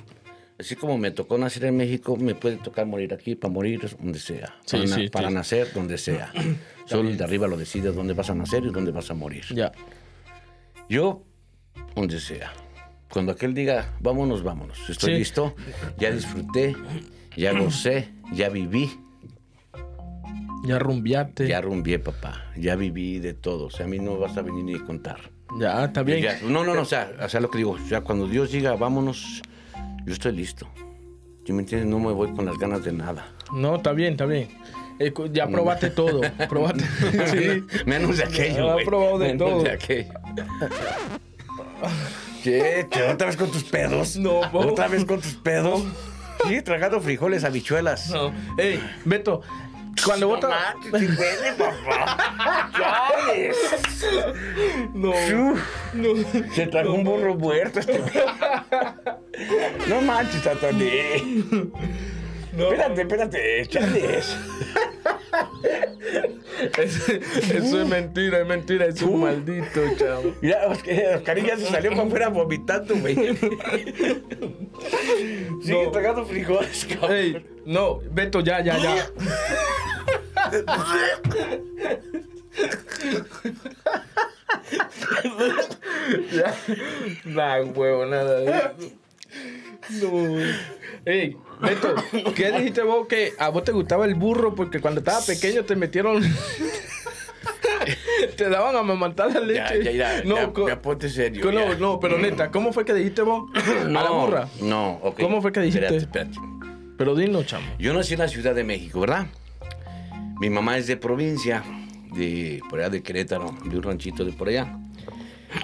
Así 0.57 0.75
como 0.77 0.97
me 0.97 1.11
tocó 1.11 1.37
nacer 1.37 1.65
en 1.65 1.75
México, 1.75 2.15
me 2.15 2.33
puede 2.33 2.55
tocar 2.55 2.85
morir 2.85 3.13
aquí 3.13 3.35
para 3.35 3.53
morir 3.53 3.81
donde 3.99 4.19
sea. 4.19 4.55
Sí, 4.65 4.77
para, 4.77 4.85
na- 4.89 4.95
sí, 4.95 5.09
para 5.09 5.27
sí. 5.27 5.33
nacer 5.33 5.73
donde 5.73 5.97
sea. 5.97 6.31
Solo 6.85 7.09
el 7.09 7.17
de 7.17 7.23
arriba 7.25 7.45
lo 7.47 7.57
decide 7.57 7.91
dónde 7.91 8.13
vas 8.13 8.29
a 8.29 8.35
nacer 8.35 8.63
y 8.63 8.69
dónde 8.69 8.91
vas 8.91 9.11
a 9.11 9.13
morir. 9.13 9.43
Ya. 9.53 9.71
Yo, 10.87 11.23
donde 11.95 12.19
sea. 12.19 12.53
Cuando 13.09 13.31
aquel 13.33 13.53
diga, 13.53 13.93
vámonos, 13.99 14.43
vámonos. 14.43 14.89
Estoy 14.89 15.15
listo. 15.17 15.55
Ya 15.97 16.11
disfruté, 16.11 16.75
ya 17.35 17.51
gocé, 17.53 18.09
ya 18.33 18.49
viví, 18.49 18.91
Ya 20.65 20.79
rumbiate. 20.79 21.47
ya 21.47 21.61
rumbié, 21.61 21.99
papá. 21.99 22.45
Ya 22.57 22.75
viví 22.75 23.19
de 23.19 23.33
todo. 23.33 23.65
O 23.65 23.69
sea, 23.69 23.85
a 23.85 23.89
mí 23.89 23.99
no 23.99 24.17
vas 24.17 24.35
a 24.37 24.41
venir 24.41 24.63
ni 24.63 24.75
a 24.75 24.83
contar. 24.83 25.17
Ya, 25.59 25.85
está 25.85 26.01
bien. 26.03 26.21
Ya- 26.21 26.39
no, 26.43 26.63
no, 26.63 26.73
no, 26.73 26.81
o 26.81 26.85
sea, 26.85 27.11
o 27.21 27.29
sea, 27.29 27.39
lo 27.39 27.49
que 27.51 27.59
digo, 27.59 27.71
o 27.71 27.79
sea, 27.87 28.01
cuando 28.01 28.27
Dios 28.27 28.51
diga, 28.51 28.75
vámonos, 28.75 29.41
yo 30.05 30.13
estoy 30.13 30.31
listo. 30.33 30.67
¿Sí 31.45 31.53
me 31.53 31.61
entiendes? 31.61 31.87
No 31.89 31.99
me 31.99 32.11
voy 32.11 32.33
con 32.33 32.45
las 32.45 32.57
ganas 32.57 32.83
de 32.83 32.91
nada. 32.93 33.27
No, 33.53 33.75
está 33.75 33.91
bien, 33.93 34.13
está 34.13 34.25
bien. 34.25 34.47
Escu- 34.99 35.29
Ya 35.31 35.47
probaste 35.47 35.89
todo. 35.91 36.21
Probaste. 36.49 36.83
sí. 37.31 37.63
Menos 37.85 38.17
de 38.17 38.23
aquello, 38.23 38.73
güey. 38.73 38.85
probado 38.85 39.19
de 39.19 39.27
Menos 39.33 39.49
todo. 39.49 39.63
de 39.63 39.71
aquello. 39.71 40.13
¿Qué? 42.43 42.87
¿Te- 42.91 43.03
¿Otra 43.09 43.27
vez 43.27 43.37
con 43.37 43.51
tus 43.51 43.63
pedos? 43.63 44.17
No, 44.17 44.41
po. 44.51 44.59
¿Otra 44.59 44.87
vez 44.87 45.05
con 45.05 45.19
tus 45.21 45.33
pedos? 45.35 45.83
Sí, 46.47 46.61
tragando 46.61 46.99
frijoles, 47.01 47.43
habichuelas. 47.43 48.09
No. 48.11 48.31
Ey, 48.57 48.79
Beto, 49.05 49.41
cuando 50.05 50.27
vos. 50.29 50.39
No 50.41 50.49
sí 50.99 51.05
huele, 51.07 51.53
papá. 51.57 52.71
No. 54.93 55.13
No. 55.93 56.15
Se 56.53 56.67
tragó 56.67 56.93
un 56.93 57.03
burro 57.03 57.35
muerto 57.35 57.79
este. 57.79 58.01
No 59.87 60.01
manches, 60.01 60.41
Tatané. 60.43 61.23
No. 62.53 62.65
Espérate, 62.71 63.01
espérate, 63.01 63.65
chales. 63.67 64.37
Es- 66.77 67.09
eso 67.09 67.81
es 67.81 67.87
mentira, 67.89 68.39
es 68.39 68.47
mentira, 68.47 68.85
es 68.85 69.01
un 69.01 69.19
maldito, 69.21 69.81
chavo. 69.97 70.33
Mira, 70.41 70.65
Oscar- 70.67 71.15
Oscarín 71.17 71.45
ya 71.47 71.57
se 71.57 71.65
salió 71.65 71.91
para 71.91 72.03
afuera 72.03 72.29
vomitando, 72.29 72.95
güey. 72.95 73.15
Sigue 75.61 75.83
No. 75.85 75.91
tragando 75.91 76.25
frijoles, 76.25 76.85
cabrón. 76.85 77.43
No, 77.65 77.99
Beto, 78.11 78.39
ya, 78.39 78.61
ya, 78.61 78.77
ya. 78.77 79.09
ya. 86.31 86.55
Nah, 87.25 87.61
huevo, 87.61 88.05
nada. 88.05 88.43
eso. 88.43 88.93
No. 90.01 90.37
Ey, 91.05 91.37
Beto, 91.61 91.95
¿qué 92.35 92.51
dijiste 92.51 92.81
vos 92.81 93.07
que 93.07 93.33
a 93.37 93.49
vos 93.49 93.63
te 93.63 93.71
gustaba 93.71 94.05
el 94.05 94.15
burro 94.15 94.55
porque 94.55 94.81
cuando 94.81 94.99
estaba 94.99 95.21
pequeño 95.21 95.63
te 95.65 95.75
metieron. 95.75 96.23
te 98.37 98.49
daban 98.49 98.75
a 98.75 98.79
amamantar 98.79 99.31
la 99.31 99.39
leche? 99.39 99.83
Ya, 99.83 99.91
ya, 99.91 100.17
ya, 100.17 100.23
no, 100.23 100.53
ya, 100.53 100.67
ya 100.67 100.81
ponte 100.81 101.09
serio. 101.09 101.51
no, 101.51 101.75
no, 101.75 101.99
pero 101.99 102.17
neta, 102.17 102.49
¿cómo 102.49 102.73
fue 102.73 102.85
que 102.85 102.93
dijiste 102.93 103.21
vos? 103.21 103.49
a 103.55 103.83
la 103.87 104.09
burra. 104.09 104.47
No, 104.61 104.99
ok. 105.03 105.19
¿Cómo 105.21 105.41
fue 105.41 105.51
que 105.51 105.59
dijiste? 105.61 105.85
Espérate, 105.97 106.31
espérate. 106.31 106.39
Pero 106.97 107.15
dinos, 107.15 107.45
chamo. 107.45 107.67
Yo 107.77 107.93
nací 107.93 108.13
en 108.13 108.19
la 108.19 108.27
Ciudad 108.27 108.55
de 108.55 108.63
México, 108.63 109.01
¿verdad? 109.01 109.27
Mi 110.39 110.49
mamá 110.49 110.77
es 110.77 110.87
de 110.87 110.97
provincia, 110.97 111.63
de 112.15 112.61
por 112.69 112.79
allá 112.79 112.89
de 112.89 113.01
Querétaro, 113.01 113.55
de 113.65 113.77
un 113.77 113.83
ranchito 113.83 114.25
de 114.25 114.31
por 114.33 114.49
allá. 114.49 114.77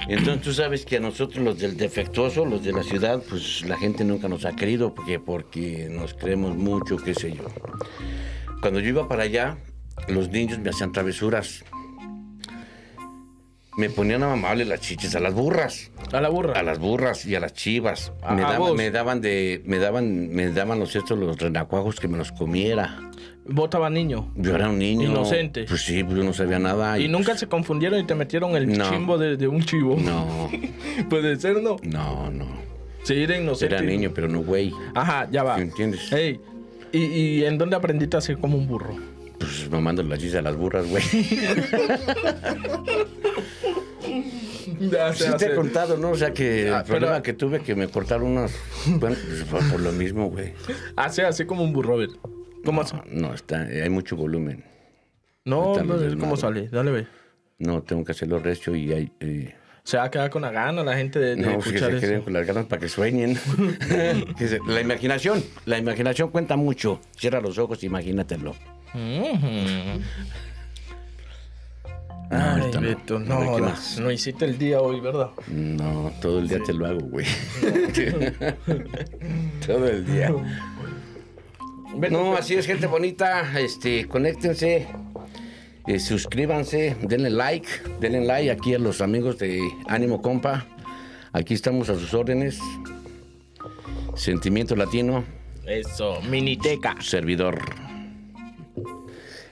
Entonces 0.08 0.42
tú 0.42 0.54
sabes 0.54 0.86
que 0.86 0.98
a 0.98 1.00
nosotros 1.02 1.44
los 1.44 1.60
del 1.60 1.76
defectuoso, 1.76 2.46
los 2.46 2.64
de 2.64 2.72
la 2.72 2.84
ciudad, 2.84 3.22
pues 3.28 3.64
la 3.68 3.78
gente 3.78 4.04
nunca 4.06 4.30
nos 4.30 4.46
ha 4.46 4.56
querido 4.56 4.96
porque, 4.96 5.20
porque 5.20 5.90
nos 5.92 6.14
creemos 6.14 6.56
mucho, 6.56 6.98
qué 6.98 7.14
sé 7.14 7.34
yo. 7.34 7.44
Cuando 8.62 8.80
yo 8.80 8.90
iba 8.90 9.08
para 9.10 9.24
allá, 9.24 9.58
los 10.08 10.30
niños 10.30 10.60
me 10.60 10.70
hacían 10.70 10.92
travesuras. 10.94 11.64
Me 13.78 13.90
ponían 13.90 14.24
a 14.24 14.28
mamarle 14.28 14.66
las 14.66 14.82
chiches 14.82 15.16
a 15.16 15.22
las 15.22 15.34
burras 15.34 15.92
A 16.12 16.20
la 16.20 16.28
burra. 16.28 16.60
a 16.60 16.64
las 16.64 16.78
burras 16.78 17.26
y 17.26 17.36
a 17.36 17.40
las 17.40 17.54
chivas. 17.54 18.12
Me, 18.30 18.42
daban, 18.42 18.76
me 18.76 18.92
daban 18.92 19.22
de, 19.22 19.62
me 19.66 19.78
daban, 19.78 20.30
me 20.30 20.52
daban 20.52 20.80
los 20.80 20.96
estos 20.96 21.18
los 21.18 21.38
renacuajos 21.38 22.00
que 22.00 22.08
me 22.08 22.18
los 22.18 22.32
comiera. 22.34 23.11
Vos 23.54 23.66
estabas 23.66 23.92
niño. 23.92 24.32
Yo 24.36 24.56
era 24.56 24.70
un 24.70 24.80
niño. 24.80 25.10
Inocente. 25.10 25.66
Pues 25.68 25.82
sí, 25.82 26.04
pues 26.04 26.18
yo 26.18 26.24
no 26.24 26.34
sabía 26.34 26.60
nada. 26.60 26.98
Y 27.00 27.08
nunca 27.08 27.38
se 27.38 27.48
confundieron 27.48 28.00
y 28.00 28.04
te 28.06 28.16
metieron 28.16 28.56
el 28.56 28.78
No. 28.78 28.90
chimbo 28.90 29.18
de, 29.18 29.38
de 29.38 29.48
un 29.48 29.64
chivo. 29.64 29.98
No, 29.98 30.50
Puede 31.10 31.36
ser, 31.40 31.62
¿no? 31.62 31.78
no, 31.84 32.30
no. 32.32 32.46
Sí, 33.04 33.16
era 33.24 33.38
inocente. 33.38 33.74
Era 33.76 33.84
niño, 33.84 34.12
pero 34.14 34.28
no 34.28 34.42
güey. 34.42 34.72
Ajá, 34.94 35.28
ya 35.32 35.44
va. 35.44 35.56
¿Sí 35.56 35.62
entiendes? 35.64 36.12
Ey, 36.12 36.40
¿y, 36.92 37.00
¿y 37.04 37.46
en 37.46 37.58
dónde 37.58 37.76
aprendiste 37.76 38.18
a 38.18 38.22
ser 38.22 38.38
como 38.38 38.58
un 38.58 38.68
burro? 38.68 38.96
Pues 39.40 39.68
mamando 39.72 40.04
las 40.04 40.20
chichas 40.20 40.36
a 40.38 40.42
las 40.44 40.56
burras, 40.56 40.88
güey. 40.88 41.04
Ya 44.80 45.14
Sí 45.14 45.26
te 45.38 45.46
he 45.48 45.56
contado, 45.56 45.98
¿no? 45.98 46.10
O 46.12 46.16
sea 46.16 46.34
que 46.34 46.64
el 46.68 46.74
pero- 46.74 46.86
problema 46.86 47.22
que 47.22 47.34
tuve 47.34 47.62
que 47.62 47.76
me 47.76 47.88
cortaron 47.88 48.32
unas... 48.32 48.52
Bueno, 48.88 49.16
pues 49.50 49.64
por 49.72 49.80
lo 49.80 49.92
mismo, 49.92 50.30
güey. 50.30 50.54
Hace 50.96 51.24
así 51.24 51.46
como 51.46 51.64
un 51.64 51.72
burro, 51.74 51.98
¿Cómo 52.64 52.82
hace? 52.82 52.96
No, 52.96 53.04
no, 53.30 53.34
está, 53.34 53.62
hay 53.62 53.90
mucho 53.90 54.16
volumen. 54.16 54.64
No, 55.46 55.76
no, 55.82 56.20
¿cómo 56.20 56.38
sale? 56.38 56.68
Dale, 56.70 56.92
ve. 56.92 57.08
No, 57.60 57.82
tengo 57.84 58.04
que 58.06 58.12
hacerlo 58.12 58.40
recio 58.40 58.76
y 58.76 58.92
hay... 58.94 59.12
eh, 59.20 59.56
Se 59.84 59.98
va 59.98 60.04
a 60.06 60.12
quedar 60.12 60.30
con 60.30 60.44
la 60.44 60.52
gana 60.52 60.84
la 60.84 60.96
gente 60.96 61.20
de, 61.20 61.36
de 61.36 61.42
No, 61.42 61.54
pues 61.56 61.66
que 61.70 61.76
escuchar 61.76 61.92
se 61.94 62.00
queden 62.00 62.16
eso. 62.18 62.24
con 62.26 62.34
las 62.34 62.46
ganas 62.46 62.66
para 62.66 62.80
que 62.80 62.90
sueñen. 62.90 63.38
La 64.68 64.82
imaginación, 64.82 65.44
la 65.66 65.78
imaginación 65.78 66.30
cuenta 66.30 66.56
mucho. 66.56 67.02
Cierra 67.18 67.42
los 67.42 67.58
ojos, 67.58 67.84
imagínatelo. 67.84 68.56
No, 68.94 70.00
Ay, 72.30 72.72
no. 72.74 72.82
Beto, 72.82 73.20
no, 73.20 73.40
¿qué 73.40 73.46
no, 73.46 73.58
más? 73.60 74.00
no 74.00 74.10
hiciste 74.12 74.46
el 74.46 74.58
día 74.58 74.80
hoy, 74.80 75.02
¿verdad? 75.02 75.32
No, 75.48 76.12
todo 76.22 76.40
el 76.40 76.48
día 76.48 76.60
te 76.64 76.74
lo 76.74 76.86
hago, 76.86 77.00
güey. 77.02 77.26
todo 79.68 79.88
el 79.88 80.06
día. 80.06 80.32
No, 82.10 82.36
así 82.36 82.56
es, 82.56 82.66
gente 82.66 82.88
bonita. 82.88 83.60
Este, 83.60 84.08
conéctense, 84.08 84.88
eh, 85.88 86.00
suscríbanse, 86.00 86.96
denle 87.02 87.30
like, 87.30 87.68
denle 88.00 88.22
like 88.26 88.52
aquí 88.52 88.74
a 88.74 88.80
los 88.80 89.02
amigos 89.02 89.38
de 89.38 89.62
Ánimo 89.88 90.22
Compa. 90.22 90.66
Aquí 91.34 91.54
estamos 91.54 91.90
a 91.90 91.96
sus 91.96 92.14
órdenes. 92.14 92.60
Sentimiento 94.16 94.76
Latino, 94.76 95.24
Eso, 95.66 96.20
miniteca. 96.30 96.96
servidor. 97.02 97.60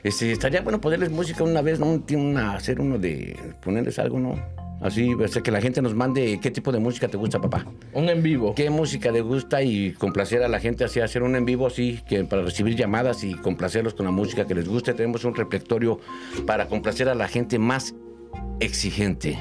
Este, 0.03 0.31
estaría 0.31 0.61
bueno 0.61 0.79
ponerles 0.79 1.09
música 1.11 1.43
una 1.43 1.61
vez, 1.61 1.79
¿no? 1.79 1.85
Un- 1.87 2.05
una- 2.15 2.53
hacer 2.55 2.79
uno 2.79 2.97
de 2.97 3.37
ponerles 3.61 3.99
algo, 3.99 4.19
¿no? 4.19 4.35
Así, 4.81 5.13
o 5.13 5.27
sea, 5.27 5.41
que 5.41 5.51
la 5.51 5.59
gente 5.59 5.81
nos 5.81 5.93
mande 5.93 6.39
qué 6.41 6.51
tipo 6.51 6.71
de 6.71 6.79
música 6.79 7.09
te 7.09 7.17
gusta, 7.17 7.41
papá. 7.41 7.65
Un 7.93 8.07
en 8.07 8.23
vivo. 8.23 8.55
¿Qué 8.55 8.69
música 8.69 9.11
le 9.11 9.21
gusta 9.21 9.61
y 9.61 9.91
complacer 9.91 10.41
a 10.41 10.47
la 10.47 10.59
gente 10.59 10.85
así, 10.85 11.01
hacer 11.01 11.21
un 11.21 11.35
en 11.35 11.43
vivo 11.43 11.67
así, 11.67 11.99
que 12.07 12.23
para 12.23 12.43
recibir 12.43 12.75
llamadas 12.75 13.23
y 13.23 13.33
complacerlos 13.33 13.93
con 13.93 14.05
la 14.05 14.11
música 14.11 14.47
que 14.47 14.55
les 14.55 14.69
guste? 14.69 14.93
Tenemos 14.93 15.25
un 15.25 15.35
repertorio 15.35 15.99
para 16.45 16.67
complacer 16.67 17.09
a 17.09 17.15
la 17.15 17.27
gente 17.27 17.59
más 17.59 17.93
exigente. 18.61 19.37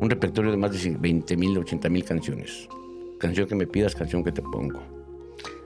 Un 0.00 0.08
repertorio 0.08 0.50
de 0.50 0.56
más 0.56 0.72
de 0.72 0.96
20 0.96 1.36
mil, 1.36 1.58
80 1.58 1.88
mil 1.90 2.04
canciones. 2.04 2.68
Canción 3.18 3.46
que 3.46 3.54
me 3.54 3.66
pidas, 3.66 3.94
canción 3.94 4.24
que 4.24 4.32
te 4.32 4.42
pongo. 4.42 4.80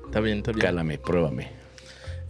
Está 0.06 0.20
bien, 0.20 0.38
está 0.38 0.50
bien. 0.50 0.62
Cálame, 0.62 0.98
pruébame. 0.98 1.48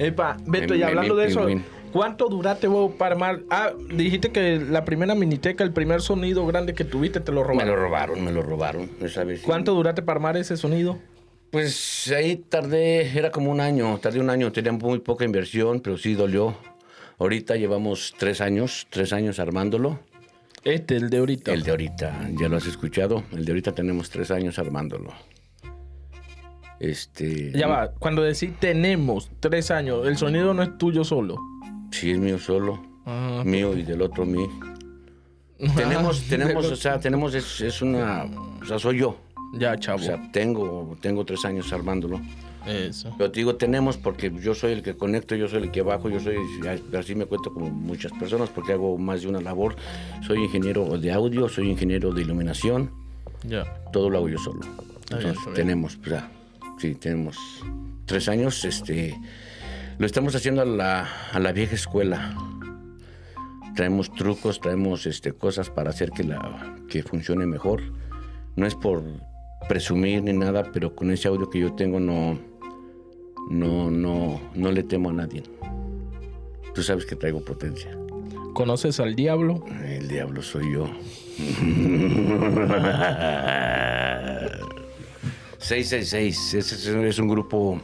Epa, 0.00 0.36
Beto, 0.46 0.72
Me- 0.72 0.76
y 0.76 0.80
me- 0.80 0.86
hablando 0.86 1.14
me- 1.14 1.22
de 1.22 1.28
eso. 1.28 1.46
¿cuánto 1.92 2.28
duraste 2.28 2.66
vos 2.68 2.92
para 2.94 3.14
armar? 3.14 3.40
Ah, 3.50 3.72
dijiste 3.94 4.30
que 4.32 4.58
la 4.58 4.84
primera 4.84 5.14
miniteca, 5.14 5.62
el 5.62 5.72
primer 5.72 6.00
sonido 6.00 6.46
grande 6.46 6.74
que 6.74 6.84
tuviste, 6.84 7.20
te 7.20 7.32
lo 7.32 7.42
Me 7.42 7.46
robaron. 7.48 7.68
lo 7.68 7.76
robaron, 7.76 8.24
me 8.24 8.32
lo 8.32 8.42
robaron. 8.42 8.90
esa 9.02 9.24
vez. 9.24 9.42
¿Cuánto 9.42 9.74
duraste 9.74 10.02
para 10.02 10.16
armar 10.16 10.36
ese 10.36 10.56
sonido? 10.56 10.98
Pues 11.50 12.10
ahí 12.16 12.36
tardé, 12.36 13.16
era 13.18 13.30
como 13.30 13.50
un 13.50 13.60
año, 13.60 13.98
tardé 13.98 14.20
un 14.20 14.30
año, 14.30 14.52
tenía 14.52 14.72
muy 14.72 15.00
poca 15.00 15.24
inversión, 15.24 15.80
pero 15.80 15.98
sí 15.98 16.14
dolió. 16.14 16.54
Ahorita 17.18 17.56
llevamos 17.56 18.14
tres 18.16 18.40
años, 18.40 18.86
tres 18.88 19.12
años 19.12 19.38
armándolo. 19.38 19.98
Este, 20.64 20.96
el 20.96 21.10
de 21.10 21.18
ahorita. 21.18 21.52
El 21.52 21.62
de 21.64 21.70
ahorita, 21.72 22.28
ya 22.40 22.48
lo 22.48 22.56
has 22.56 22.66
escuchado. 22.66 23.24
El 23.32 23.44
de 23.44 23.52
ahorita 23.52 23.72
tenemos 23.72 24.08
tres 24.10 24.30
años 24.30 24.58
armándolo. 24.58 25.12
Este. 26.81 27.53
Ya 27.53 27.69
va, 27.69 27.90
cuando 27.93 28.23
decís 28.23 28.51
tenemos 28.59 29.31
tres 29.38 29.71
años, 29.71 30.07
el 30.07 30.16
sonido 30.16 30.55
no 30.55 30.62
es 30.62 30.77
tuyo 30.79 31.05
solo. 31.05 31.37
Sí, 31.93 32.11
es 32.12 32.19
mío 32.19 32.38
solo. 32.38 32.83
Ah, 33.07 33.43
Mío 33.45 33.77
y 33.77 33.83
del 33.83 34.03
otro 34.03 34.25
mío. 34.27 34.49
Tenemos, 35.77 36.23
tenemos, 36.29 36.64
o 36.66 36.77
sea, 36.77 36.99
tenemos, 36.99 37.35
es, 37.35 37.61
es 37.61 37.83
una. 37.83 38.25
O 38.62 38.64
sea, 38.64 38.79
soy 38.79 38.99
yo. 39.01 39.19
Ya, 39.53 39.73
O 39.73 39.77
chavo. 39.77 39.99
sea, 39.99 40.31
tengo, 40.33 40.97
tengo 41.03 41.25
tres 41.25 41.45
años 41.45 41.71
armándolo. 41.73 42.21
Eso. 42.66 43.12
Pero 43.19 43.31
te 43.31 43.40
digo 43.40 43.57
tenemos 43.57 43.97
porque 43.97 44.31
yo 44.40 44.55
soy 44.55 44.73
el 44.73 44.83
que 44.83 44.95
conecto, 44.95 45.35
yo 45.35 45.49
soy 45.49 45.62
el 45.64 45.71
que 45.71 45.81
bajo, 45.83 46.09
yo 46.11 46.21
soy, 46.21 46.37
así 46.99 47.14
me 47.14 47.25
cuento 47.27 47.53
como 47.53 47.69
muchas 47.71 48.12
personas 48.12 48.49
porque 48.51 48.73
hago 48.75 48.97
más 48.99 49.23
de 49.23 49.29
una 49.29 49.40
labor. 49.40 49.77
Soy 50.27 50.38
ingeniero 50.45 50.97
de 50.99 51.11
audio, 51.12 51.49
soy 51.49 51.69
ingeniero 51.71 52.12
de 52.12 52.21
iluminación, 52.23 52.90
Ya. 53.45 53.64
todo 53.93 54.09
lo 54.11 54.19
hago 54.19 54.29
yo 54.29 54.38
solo. 54.38 54.61
Entonces, 55.11 55.37
bien. 55.47 55.55
tenemos, 55.55 55.99
o 56.01 56.09
sea, 56.09 56.31
sí, 56.81 56.95
tenemos 56.95 57.37
tres 58.07 58.29
años, 58.29 58.64
este, 58.64 59.19
lo 59.99 60.07
estamos 60.07 60.35
haciendo 60.35 60.62
a 60.62 60.64
la, 60.64 61.07
a 61.33 61.38
la 61.38 61.53
vieja 61.53 61.75
escuela. 61.75 62.35
Traemos 63.77 64.12
trucos, 64.14 64.61
traemos 64.61 65.07
este, 65.07 65.33
cosas 65.33 65.69
para 65.71 65.90
hacer 65.90 66.11
que, 66.11 66.25
la, 66.25 66.77
que 66.88 67.03
funcione 67.03 67.47
mejor. 67.47 67.83
No 68.57 68.66
es 68.66 68.75
por 68.75 69.03
presumir 69.69 70.23
ni 70.23 70.33
nada, 70.33 70.71
pero 70.73 70.97
con 70.97 71.11
ese 71.11 71.29
audio 71.29 71.51
que 71.51 71.61
yo 71.61 71.75
tengo 71.75 72.01
no, 72.01 72.38
no, 73.51 73.90
no, 73.90 74.40
no 74.55 74.73
le 74.73 74.83
temo 74.83 75.11
a 75.11 75.12
nadie. 75.12 75.43
Tú 76.75 76.83
sabes 76.83 77.05
que 77.05 77.14
traigo 77.14 77.45
potencia. 77.45 77.90
¿Conoces 78.55 78.99
al 79.01 79.14
diablo? 79.14 79.64
El 79.85 80.09
diablo 80.09 80.43
soy 80.43 80.73
yo. 80.73 80.90
666, 85.61 86.55
ese 86.55 87.09
es, 87.09 87.18
un 87.18 87.29
grupo. 87.29 87.81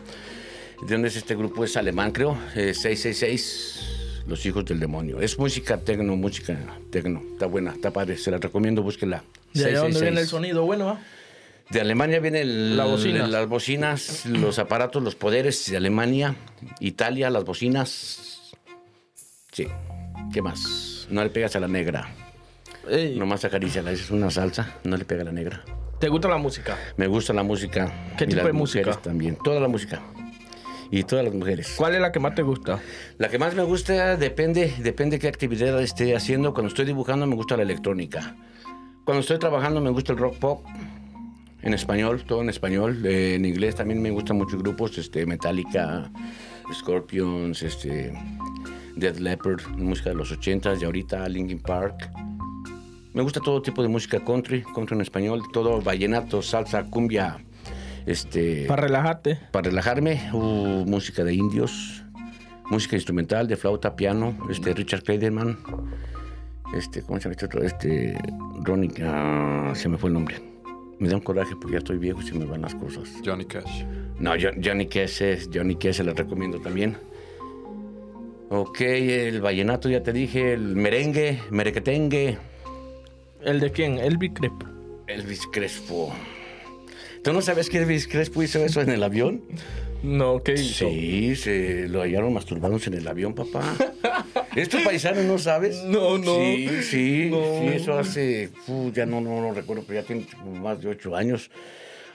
¿De 0.82 0.94
dónde 0.94 1.08
es 1.08 1.16
este 1.16 1.34
grupo? 1.36 1.64
Es 1.64 1.76
alemán, 1.76 2.10
creo. 2.12 2.36
Eh, 2.54 2.72
666, 2.74 4.24
Los 4.26 4.44
Hijos 4.46 4.64
del 4.64 4.80
Demonio. 4.80 5.20
Es 5.20 5.38
música 5.38 5.78
tecno, 5.78 6.16
música 6.16 6.56
tecno. 6.90 7.22
Está 7.32 7.46
buena, 7.46 7.72
está 7.72 7.90
padre. 7.92 8.16
Se 8.16 8.30
la 8.30 8.38
recomiendo, 8.38 8.82
búsquela. 8.82 9.22
¿De 9.52 9.72
dónde 9.72 10.00
viene 10.00 10.20
el 10.20 10.26
666. 10.26 10.28
sonido? 10.28 10.64
Bueno, 10.64 10.90
¿ah? 10.90 11.00
De 11.70 11.80
Alemania 11.80 12.20
viene 12.20 12.42
el- 12.42 12.76
La 12.76 12.84
bocina. 12.84 13.26
las 13.26 13.48
bocinas, 13.48 14.24
los 14.26 14.58
aparatos, 14.58 15.02
los 15.02 15.14
poderes 15.16 15.68
de 15.70 15.76
Alemania, 15.76 16.34
Italia, 16.80 17.28
las 17.30 17.44
bocinas. 17.44 18.54
Sí. 19.52 19.66
¿Qué 20.32 20.42
más? 20.42 21.06
No 21.10 21.22
le 21.24 21.30
pegas 21.30 21.56
a 21.56 21.60
la 21.60 21.68
negra. 21.68 22.08
Ey, 22.88 23.16
Nomás 23.18 23.44
acaríciala, 23.44 23.90
es 23.92 24.10
una 24.10 24.30
salsa, 24.30 24.74
no 24.84 24.96
le 24.96 25.04
pega 25.04 25.22
a 25.22 25.24
la 25.24 25.32
negra. 25.32 25.64
¿Te 25.98 26.08
gusta 26.08 26.28
la 26.28 26.36
música? 26.36 26.76
Me 26.96 27.06
gusta 27.06 27.32
la 27.32 27.42
música. 27.42 27.90
¿Qué 28.18 28.24
y 28.24 28.28
tipo 28.28 28.36
las 28.38 28.46
de 28.46 28.52
música? 28.52 28.80
mujeres 28.80 29.02
También, 29.02 29.36
toda 29.42 29.60
la 29.60 29.68
música. 29.68 30.02
Y 30.90 31.02
todas 31.04 31.24
las 31.24 31.34
mujeres. 31.34 31.74
¿Cuál 31.76 31.94
es 31.94 32.00
la 32.00 32.12
que 32.12 32.20
más 32.20 32.34
te 32.34 32.42
gusta? 32.42 32.80
La 33.18 33.28
que 33.28 33.38
más 33.38 33.54
me 33.54 33.62
gusta 33.62 34.16
depende, 34.16 34.74
depende 34.78 35.18
qué 35.18 35.26
actividad 35.26 35.80
esté 35.82 36.14
haciendo. 36.14 36.52
Cuando 36.52 36.68
estoy 36.68 36.84
dibujando 36.84 37.26
me 37.26 37.34
gusta 37.34 37.56
la 37.56 37.62
electrónica. 37.62 38.36
Cuando 39.04 39.20
estoy 39.20 39.38
trabajando 39.38 39.80
me 39.80 39.90
gusta 39.90 40.12
el 40.12 40.18
rock 40.18 40.36
pop. 40.36 40.64
En 41.62 41.72
español, 41.72 42.24
todo 42.24 42.42
en 42.42 42.50
español. 42.50 43.04
Eh, 43.04 43.34
en 43.34 43.44
inglés 43.44 43.74
también 43.74 44.00
me 44.00 44.10
gustan 44.10 44.36
muchos 44.36 44.62
grupos, 44.62 44.98
este, 44.98 45.26
Metallica, 45.26 46.10
Scorpions, 46.72 47.62
este, 47.62 48.12
Dead 48.94 49.16
Leppard, 49.16 49.66
música 49.76 50.10
de 50.10 50.16
los 50.16 50.30
80s 50.30 50.80
y 50.80 50.84
ahorita 50.84 51.28
Linkin 51.28 51.58
Park. 51.58 52.10
Me 53.16 53.22
gusta 53.22 53.40
todo 53.40 53.62
tipo 53.62 53.82
de 53.82 53.88
música 53.88 54.22
country, 54.22 54.62
country 54.74 54.94
en 54.94 55.00
español, 55.00 55.40
todo 55.50 55.80
vallenato, 55.80 56.42
salsa, 56.42 56.84
cumbia, 56.84 57.38
este, 58.04 58.66
Para 58.66 58.82
relajarte. 58.82 59.38
para 59.52 59.70
relajarme, 59.70 60.20
uh, 60.34 60.84
música 60.86 61.24
de 61.24 61.32
indios, 61.32 62.04
música 62.70 62.94
instrumental, 62.94 63.48
de 63.48 63.56
flauta, 63.56 63.96
piano, 63.96 64.36
este 64.50 64.74
Richard 64.74 65.02
Clayderman, 65.02 65.56
este, 66.74 67.00
¿cómo 67.00 67.18
se 67.18 67.24
llama 67.24 67.32
este 67.32 67.46
otro? 67.46 67.62
Este, 67.62 68.18
Ronnie, 68.62 68.90
ah, 69.02 69.72
se 69.74 69.88
me 69.88 69.96
fue 69.96 70.10
el 70.10 70.14
nombre. 70.14 70.36
Me 70.98 71.08
da 71.08 71.14
un 71.16 71.22
coraje 71.22 71.54
porque 71.58 71.72
ya 71.72 71.78
estoy 71.78 71.96
viejo 71.96 72.20
y 72.20 72.26
se 72.26 72.34
me 72.34 72.44
van 72.44 72.60
las 72.62 72.74
cosas. 72.74 73.08
Johnny 73.24 73.46
Cash. 73.46 73.84
No, 74.18 74.32
Jo- 74.32 74.52
Johnny 74.62 74.86
Cash, 74.88 75.22
es- 75.22 75.48
Johnny 75.52 75.76
Cash 75.76 75.96
se 75.96 76.04
lo 76.04 76.12
recomiendo 76.12 76.58
también. 76.60 76.96
Ok, 78.50 78.80
el 78.82 79.40
vallenato 79.40 79.88
ya 79.88 80.02
te 80.02 80.12
dije, 80.12 80.52
el 80.52 80.76
merengue, 80.76 81.40
merequetengue, 81.50 82.38
¿El 83.46 83.60
de 83.60 83.70
quién? 83.70 83.98
Elvis 83.98 84.32
Crespo. 84.34 84.66
Elvis 85.06 85.46
Crespo. 85.52 86.12
¿Tú 87.22 87.32
no 87.32 87.40
sabes 87.40 87.70
que 87.70 87.78
Elvis 87.78 88.08
Crespo 88.08 88.42
hizo 88.42 88.64
eso 88.64 88.80
en 88.80 88.90
el 88.90 89.02
avión? 89.02 89.42
No, 90.02 90.42
¿qué 90.42 90.54
hizo? 90.54 90.88
Sí, 90.88 91.36
se 91.36 91.88
lo 91.88 92.02
hallaron 92.02 92.32
masturbándose 92.34 92.90
en 92.90 92.94
el 92.98 93.08
avión, 93.08 93.34
papá. 93.34 93.62
¿Esto 94.56 94.78
paisano 94.84 95.22
no 95.22 95.38
sabes? 95.38 95.82
No, 95.84 96.18
no. 96.18 96.34
Sí, 96.36 96.82
sí, 96.82 97.28
No. 97.30 97.38
sí, 97.60 97.66
eso 97.76 97.96
hace, 97.98 98.50
ya 98.92 99.06
no, 99.06 99.20
no 99.20 99.40
lo 99.40 99.52
recuerdo, 99.54 99.84
pero 99.86 100.00
ya 100.00 100.06
tiene 100.06 100.26
más 100.60 100.80
de 100.82 100.88
ocho 100.88 101.14
años. 101.14 101.50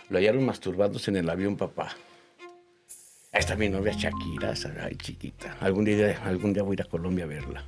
Lo 0.10 0.18
hallaron 0.18 0.46
masturbándose 0.46 1.12
en 1.12 1.18
el 1.18 1.30
avión, 1.30 1.56
papá. 1.56 1.96
Ahí 3.34 3.40
está 3.40 3.56
mi 3.56 3.70
novia 3.70 3.94
Shakira, 3.94 4.54
ay, 4.84 4.96
chiquita. 4.96 5.56
Algún 5.62 5.86
día, 5.86 6.22
algún 6.26 6.52
día 6.52 6.64
voy 6.64 6.74
a 6.74 6.76
ir 6.76 6.82
a 6.82 6.86
Colombia 6.90 7.24
a 7.24 7.28
verla. 7.30 7.64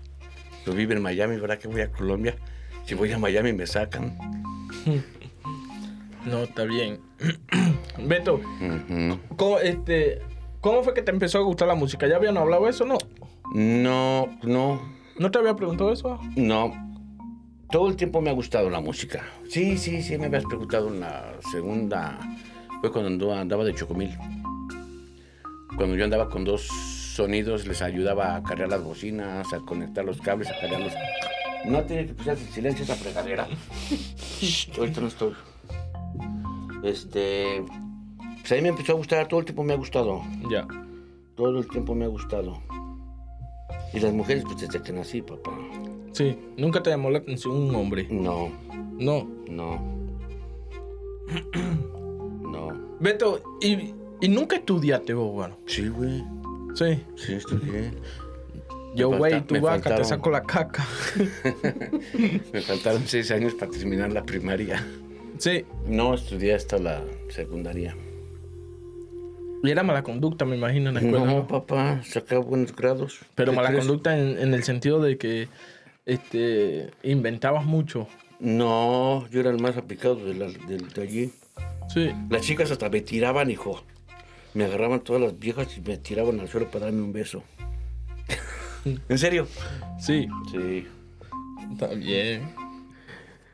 Yo 0.66 0.74
vive 0.74 0.96
en 0.96 1.02
Miami, 1.02 1.38
¿verdad 1.38 1.58
que 1.58 1.70
voy 1.70 1.82
a 1.82 1.90
Colombia? 1.90 2.36
Si 2.86 2.96
voy 2.96 3.12
a 3.12 3.18
Miami 3.18 3.54
me 3.54 3.68
sacan. 3.68 4.18
No, 6.26 6.44
está 6.44 6.64
bien. 6.64 7.02
Beto. 8.08 8.40
¿cómo, 9.36 9.60
este, 9.60 10.22
¿cómo 10.62 10.82
fue 10.82 10.94
que 10.94 11.02
te 11.02 11.12
empezó 11.12 11.40
a 11.40 11.42
gustar 11.42 11.68
la 11.68 11.76
música? 11.76 12.08
¿Ya 12.08 12.16
habían 12.16 12.38
hablado 12.38 12.70
eso? 12.70 12.86
No. 12.86 12.98
No, 13.54 14.30
no, 14.42 14.82
¿No 15.18 15.30
te 15.30 15.38
había 15.38 15.56
preguntado 15.56 15.94
eso? 15.94 16.20
No, 16.36 16.74
todo 17.70 17.88
el 17.88 17.96
tiempo 17.96 18.20
me 18.20 18.32
ha 18.32 18.34
gustado 18.34 18.70
la 18.70 18.80
música. 18.80 19.24
Sí, 19.48 19.78
sí, 19.78 20.02
sí, 20.02 20.18
me 20.18 20.26
habías 20.26 20.46
preguntado 20.46 20.88
en 20.88 21.02
la 21.02 21.36
segunda. 21.52 22.18
Fue 22.82 22.92
cuando 22.92 23.10
andaba, 23.10 23.40
andaba 23.40 23.64
de 23.64 23.76
Chocomil. 23.76 24.18
Cuando 25.78 25.96
yo 25.96 26.04
andaba 26.04 26.30
con 26.30 26.46
dos 26.46 26.64
sonidos, 26.64 27.68
les 27.68 27.82
ayudaba 27.84 28.38
a 28.38 28.44
cargar 28.44 28.70
las 28.70 28.84
bocinas, 28.84 29.54
a 29.54 29.60
conectar 29.60 30.04
los 30.04 30.20
cables, 30.20 30.50
a 30.50 30.60
cargar 30.60 30.82
los. 30.82 30.94
No 31.66 31.82
tiene 31.84 32.08
que 32.08 32.14
pusirse 32.14 32.44
en 32.46 32.52
silencio 32.52 32.84
esa 32.84 32.96
fregadera. 32.96 33.48
Shh, 34.42 34.78
ahorita 34.78 35.02
no 35.02 35.08
estoy. 35.08 35.34
Este. 36.84 37.64
Pues 38.42 38.52
a 38.52 38.56
mí 38.56 38.62
me 38.62 38.68
empezó 38.70 38.92
a 38.92 38.96
gustar, 38.96 39.28
todo 39.28 39.40
el 39.40 39.46
tiempo 39.46 39.64
me 39.64 39.74
ha 39.74 39.78
gustado. 39.78 40.22
Ya. 40.50 40.68
Todo 41.36 41.60
el 41.60 41.68
tiempo 41.70 41.96
me 41.96 42.06
ha 42.06 42.10
gustado. 42.10 42.62
Y 43.94 44.00
las 44.00 44.12
mujeres, 44.14 44.44
pues 44.44 44.58
desde 44.60 44.82
que 44.82 44.92
nací, 44.92 45.22
papá. 45.22 45.52
Sí. 46.12 46.38
¿Nunca 46.58 46.84
te 46.84 46.90
llamó 46.90 47.10
la 47.10 47.20
atención 47.20 47.56
un 47.56 47.74
hombre? 47.76 48.08
No, 48.10 48.50
No. 49.00 49.28
no. 49.50 49.82
No. 52.42 52.74
Beto, 53.00 53.42
¿y, 53.62 53.94
y 54.22 54.28
nunca 54.30 54.58
estudiaste 54.58 55.14
vos, 55.14 55.32
bueno? 55.32 55.58
Sí, 55.66 55.88
güey. 55.88 56.24
Sí. 56.76 57.02
Sí, 57.16 57.34
estudié. 57.34 57.92
Yo, 58.96 59.10
güey, 59.10 59.42
tu 59.42 59.60
vaca, 59.60 59.82
te 59.82 59.90
faltaron- 59.90 60.06
saco 60.06 60.30
la 60.30 60.44
caca. 60.44 60.86
Me 62.54 62.62
faltaron 62.62 63.04
seis 63.08 63.32
años 63.32 63.54
para 63.56 63.72
terminar 63.72 64.12
la 64.12 64.24
primaria. 64.24 64.86
sí. 65.40 65.66
No 65.88 66.14
estudié 66.14 66.54
hasta 66.54 66.78
la 66.78 67.02
secundaria. 67.30 67.96
Y 69.64 69.72
era 69.72 69.82
mala 69.84 70.04
conducta, 70.04 70.44
me 70.46 70.58
imagino, 70.58 70.90
en 70.90 70.96
la 70.96 71.02
escuela. 71.02 71.26
No, 71.26 71.48
papá, 71.48 72.02
sacaba 72.04 72.42
buenos 72.42 72.76
grados. 72.76 73.20
Pero 73.36 73.52
¿Qué 73.52 73.56
mala 73.56 73.70
crees? 73.70 73.86
conducta 73.86 74.18
en, 74.18 74.38
en 74.38 74.54
el 74.54 74.64
sentido 74.64 75.02
de 75.02 75.18
que 75.18 75.48
este, 76.06 76.90
inventabas 77.02 77.66
mucho. 77.66 78.08
No, 78.40 79.26
yo 79.32 79.40
era 79.40 79.50
el 79.52 79.60
más 79.62 79.78
aplicado 79.78 80.16
de, 80.18 80.34
la- 80.34 80.48
del- 80.68 80.90
de 80.90 81.02
allí. 81.02 81.32
Sí. 81.94 82.12
Las 82.30 82.42
chicas 82.42 82.72
hasta 82.72 82.90
me 82.90 83.00
tiraban, 83.02 83.50
hijo. 83.52 83.84
Me 84.54 84.66
agarraban 84.66 85.00
todas 85.00 85.22
las 85.22 85.40
viejas 85.40 85.78
y 85.78 85.82
me 85.82 85.98
tiraban 85.98 86.40
al 86.42 86.50
suelo 86.50 86.70
para 86.70 86.86
darme 86.86 87.02
un 87.02 87.14
beso. 87.14 87.42
¿En 88.86 89.18
serio? 89.18 89.48
Sí. 90.00 90.28
Sí. 90.52 90.86
Está 91.72 91.88
bien. 91.88 92.50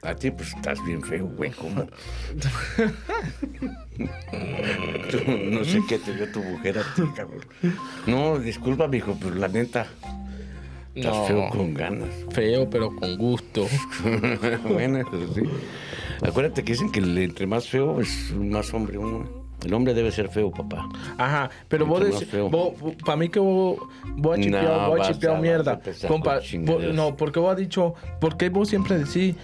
A 0.02 0.16
ti, 0.16 0.32
pues 0.32 0.54
estás 0.56 0.84
bien 0.86 1.02
feo, 1.04 1.26
güey. 1.28 1.52
¿Cómo? 1.52 1.86
Tú, 5.12 5.18
no 5.52 5.64
sé 5.66 5.82
qué 5.88 6.00
te 6.00 6.14
dio 6.16 6.32
tu 6.32 6.42
mujer 6.42 6.80
a 6.80 6.84
ti, 6.96 7.02
cabrón. 7.16 7.42
No, 8.08 8.40
disculpa, 8.40 8.88
mijo, 8.88 9.18
pero 9.22 9.36
la 9.36 9.48
neta, 9.50 9.88
estás 10.96 11.16
No. 11.18 11.26
feo 11.26 11.50
con 11.50 11.74
ganas. 11.74 12.10
Feo, 12.32 12.70
pero 12.70 12.96
con 12.96 13.18
gusto. 13.18 13.68
bueno, 14.70 15.00
eso 15.00 15.34
sí. 15.34 15.42
Acuérdate 16.22 16.64
que 16.64 16.72
dicen 16.74 16.92
que 16.92 17.00
entre 17.00 17.46
más 17.48 17.68
feo 17.68 18.00
es 18.00 18.32
más 18.34 18.74
hombre 18.74 18.98
uno. 18.98 19.39
El 19.66 19.74
hombre 19.74 19.94
debe 19.94 20.12
ser 20.12 20.30
feo, 20.30 20.52
papá. 20.52 20.88
Ajá, 21.18 21.50
pero 21.68 21.86
vos 21.86 22.02
feo. 22.26 22.50
para 23.06 23.18
mí 23.18 23.30
que 23.30 23.40
vos, 23.40 23.78
vos 24.16 24.38
has 24.38 24.44
chipeado, 24.44 24.82
No, 24.82 24.90
vos 24.90 25.00
has 25.02 25.08
chipeado 25.16 25.38
mierda. 25.42 25.80
Compa, 26.08 26.40
vos- 26.60 26.94
no, 26.94 27.16
porque 27.18 27.40
vos 27.40 27.52
has 27.52 27.58
dicho, 27.58 27.94
porque 28.22 28.50
vos 28.50 28.70
siempre 28.70 28.98
decís, 28.98 29.36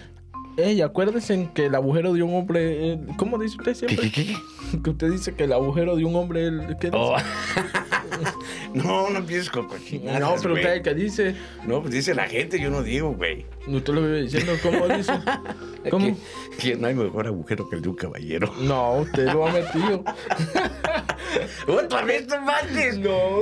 ey, 0.58 0.82
acuérdense 0.82 1.50
que 1.54 1.66
el 1.66 1.76
agujero 1.76 2.14
de 2.14 2.24
un 2.24 2.34
hombre, 2.34 2.94
eh, 2.94 3.00
¿cómo 3.18 3.38
dice 3.38 3.58
usted 3.58 3.74
¿Qué, 3.74 3.76
siempre? 3.88 4.12
qué, 4.12 4.26
qué? 4.26 4.36
Que 4.84 4.90
usted 4.90 5.12
dice 5.12 5.36
que 5.36 5.44
el 5.44 5.54
agujero 5.54 5.96
de 5.96 6.06
un 6.06 6.16
hombre, 6.16 6.50
¿qué 6.80 6.88
dice? 6.92 6.92
Oh. 6.94 7.16
no, 8.74 9.10
no 9.10 9.20
empieces 9.20 9.50
con 9.50 9.68
cochinadas, 9.68 10.20
no, 10.20 10.36
pero 10.42 10.54
usted 10.56 10.82
que 10.82 10.94
dice, 10.94 11.36
No, 11.66 11.82
pues 11.82 11.94
dice 11.94 12.14
la 12.14 12.28
gente, 12.28 12.60
yo 12.60 12.70
no 12.70 12.84
digo, 12.84 13.12
güey. 13.12 13.46
usted 13.68 13.94
lo 13.94 14.02
vive 14.02 14.22
diciendo, 14.24 14.54
¿cómo 14.62 14.88
dice? 14.88 15.14
¿Cómo? 15.90 16.18
Que, 16.60 16.76
no 16.76 16.88
hay 16.88 16.96
mejor 16.96 17.28
agujero 17.28 17.70
que 17.70 17.76
el 17.76 17.82
de 17.82 17.90
un 17.90 17.96
caballero. 17.96 18.54
No, 18.60 18.98
usted 18.98 19.32
lo 19.32 19.48
ha 19.48 19.52
metido. 19.52 20.04
¡Otra 21.68 22.04
vez 22.04 22.28
no 22.28 22.42
mates! 22.42 22.98
No. 22.98 23.42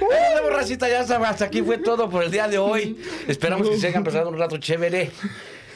Bueno, 0.00 0.42
borracita, 0.42 0.88
ya 0.88 1.04
sabes, 1.04 1.28
hasta 1.28 1.44
aquí 1.46 1.62
fue 1.62 1.78
todo 1.78 2.08
por 2.08 2.24
el 2.24 2.30
día 2.30 2.48
de 2.48 2.58
hoy. 2.58 2.98
Esperamos 3.26 3.68
que 3.68 3.78
se 3.78 3.88
hayan 3.88 4.04
pasado 4.04 4.28
un 4.28 4.38
rato 4.38 4.58
chévere. 4.58 5.10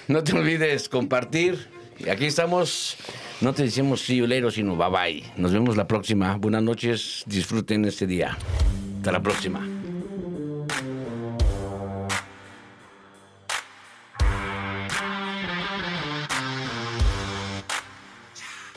No 0.06 0.24
te 0.24 0.32
olvides 0.32 0.88
compartir. 0.88 1.77
Aquí 2.10 2.26
estamos. 2.26 2.96
No 3.40 3.52
te 3.52 3.62
decimos 3.62 4.06
you 4.06 4.26
later, 4.26 4.52
sino 4.52 4.76
bye 4.76 4.90
bye. 4.90 5.24
Nos 5.36 5.52
vemos 5.52 5.76
la 5.76 5.86
próxima. 5.86 6.36
Buenas 6.36 6.62
noches. 6.62 7.22
Disfruten 7.26 7.84
este 7.84 8.06
día. 8.06 8.36
Hasta 8.98 9.12
la 9.12 9.22
próxima. 9.22 9.77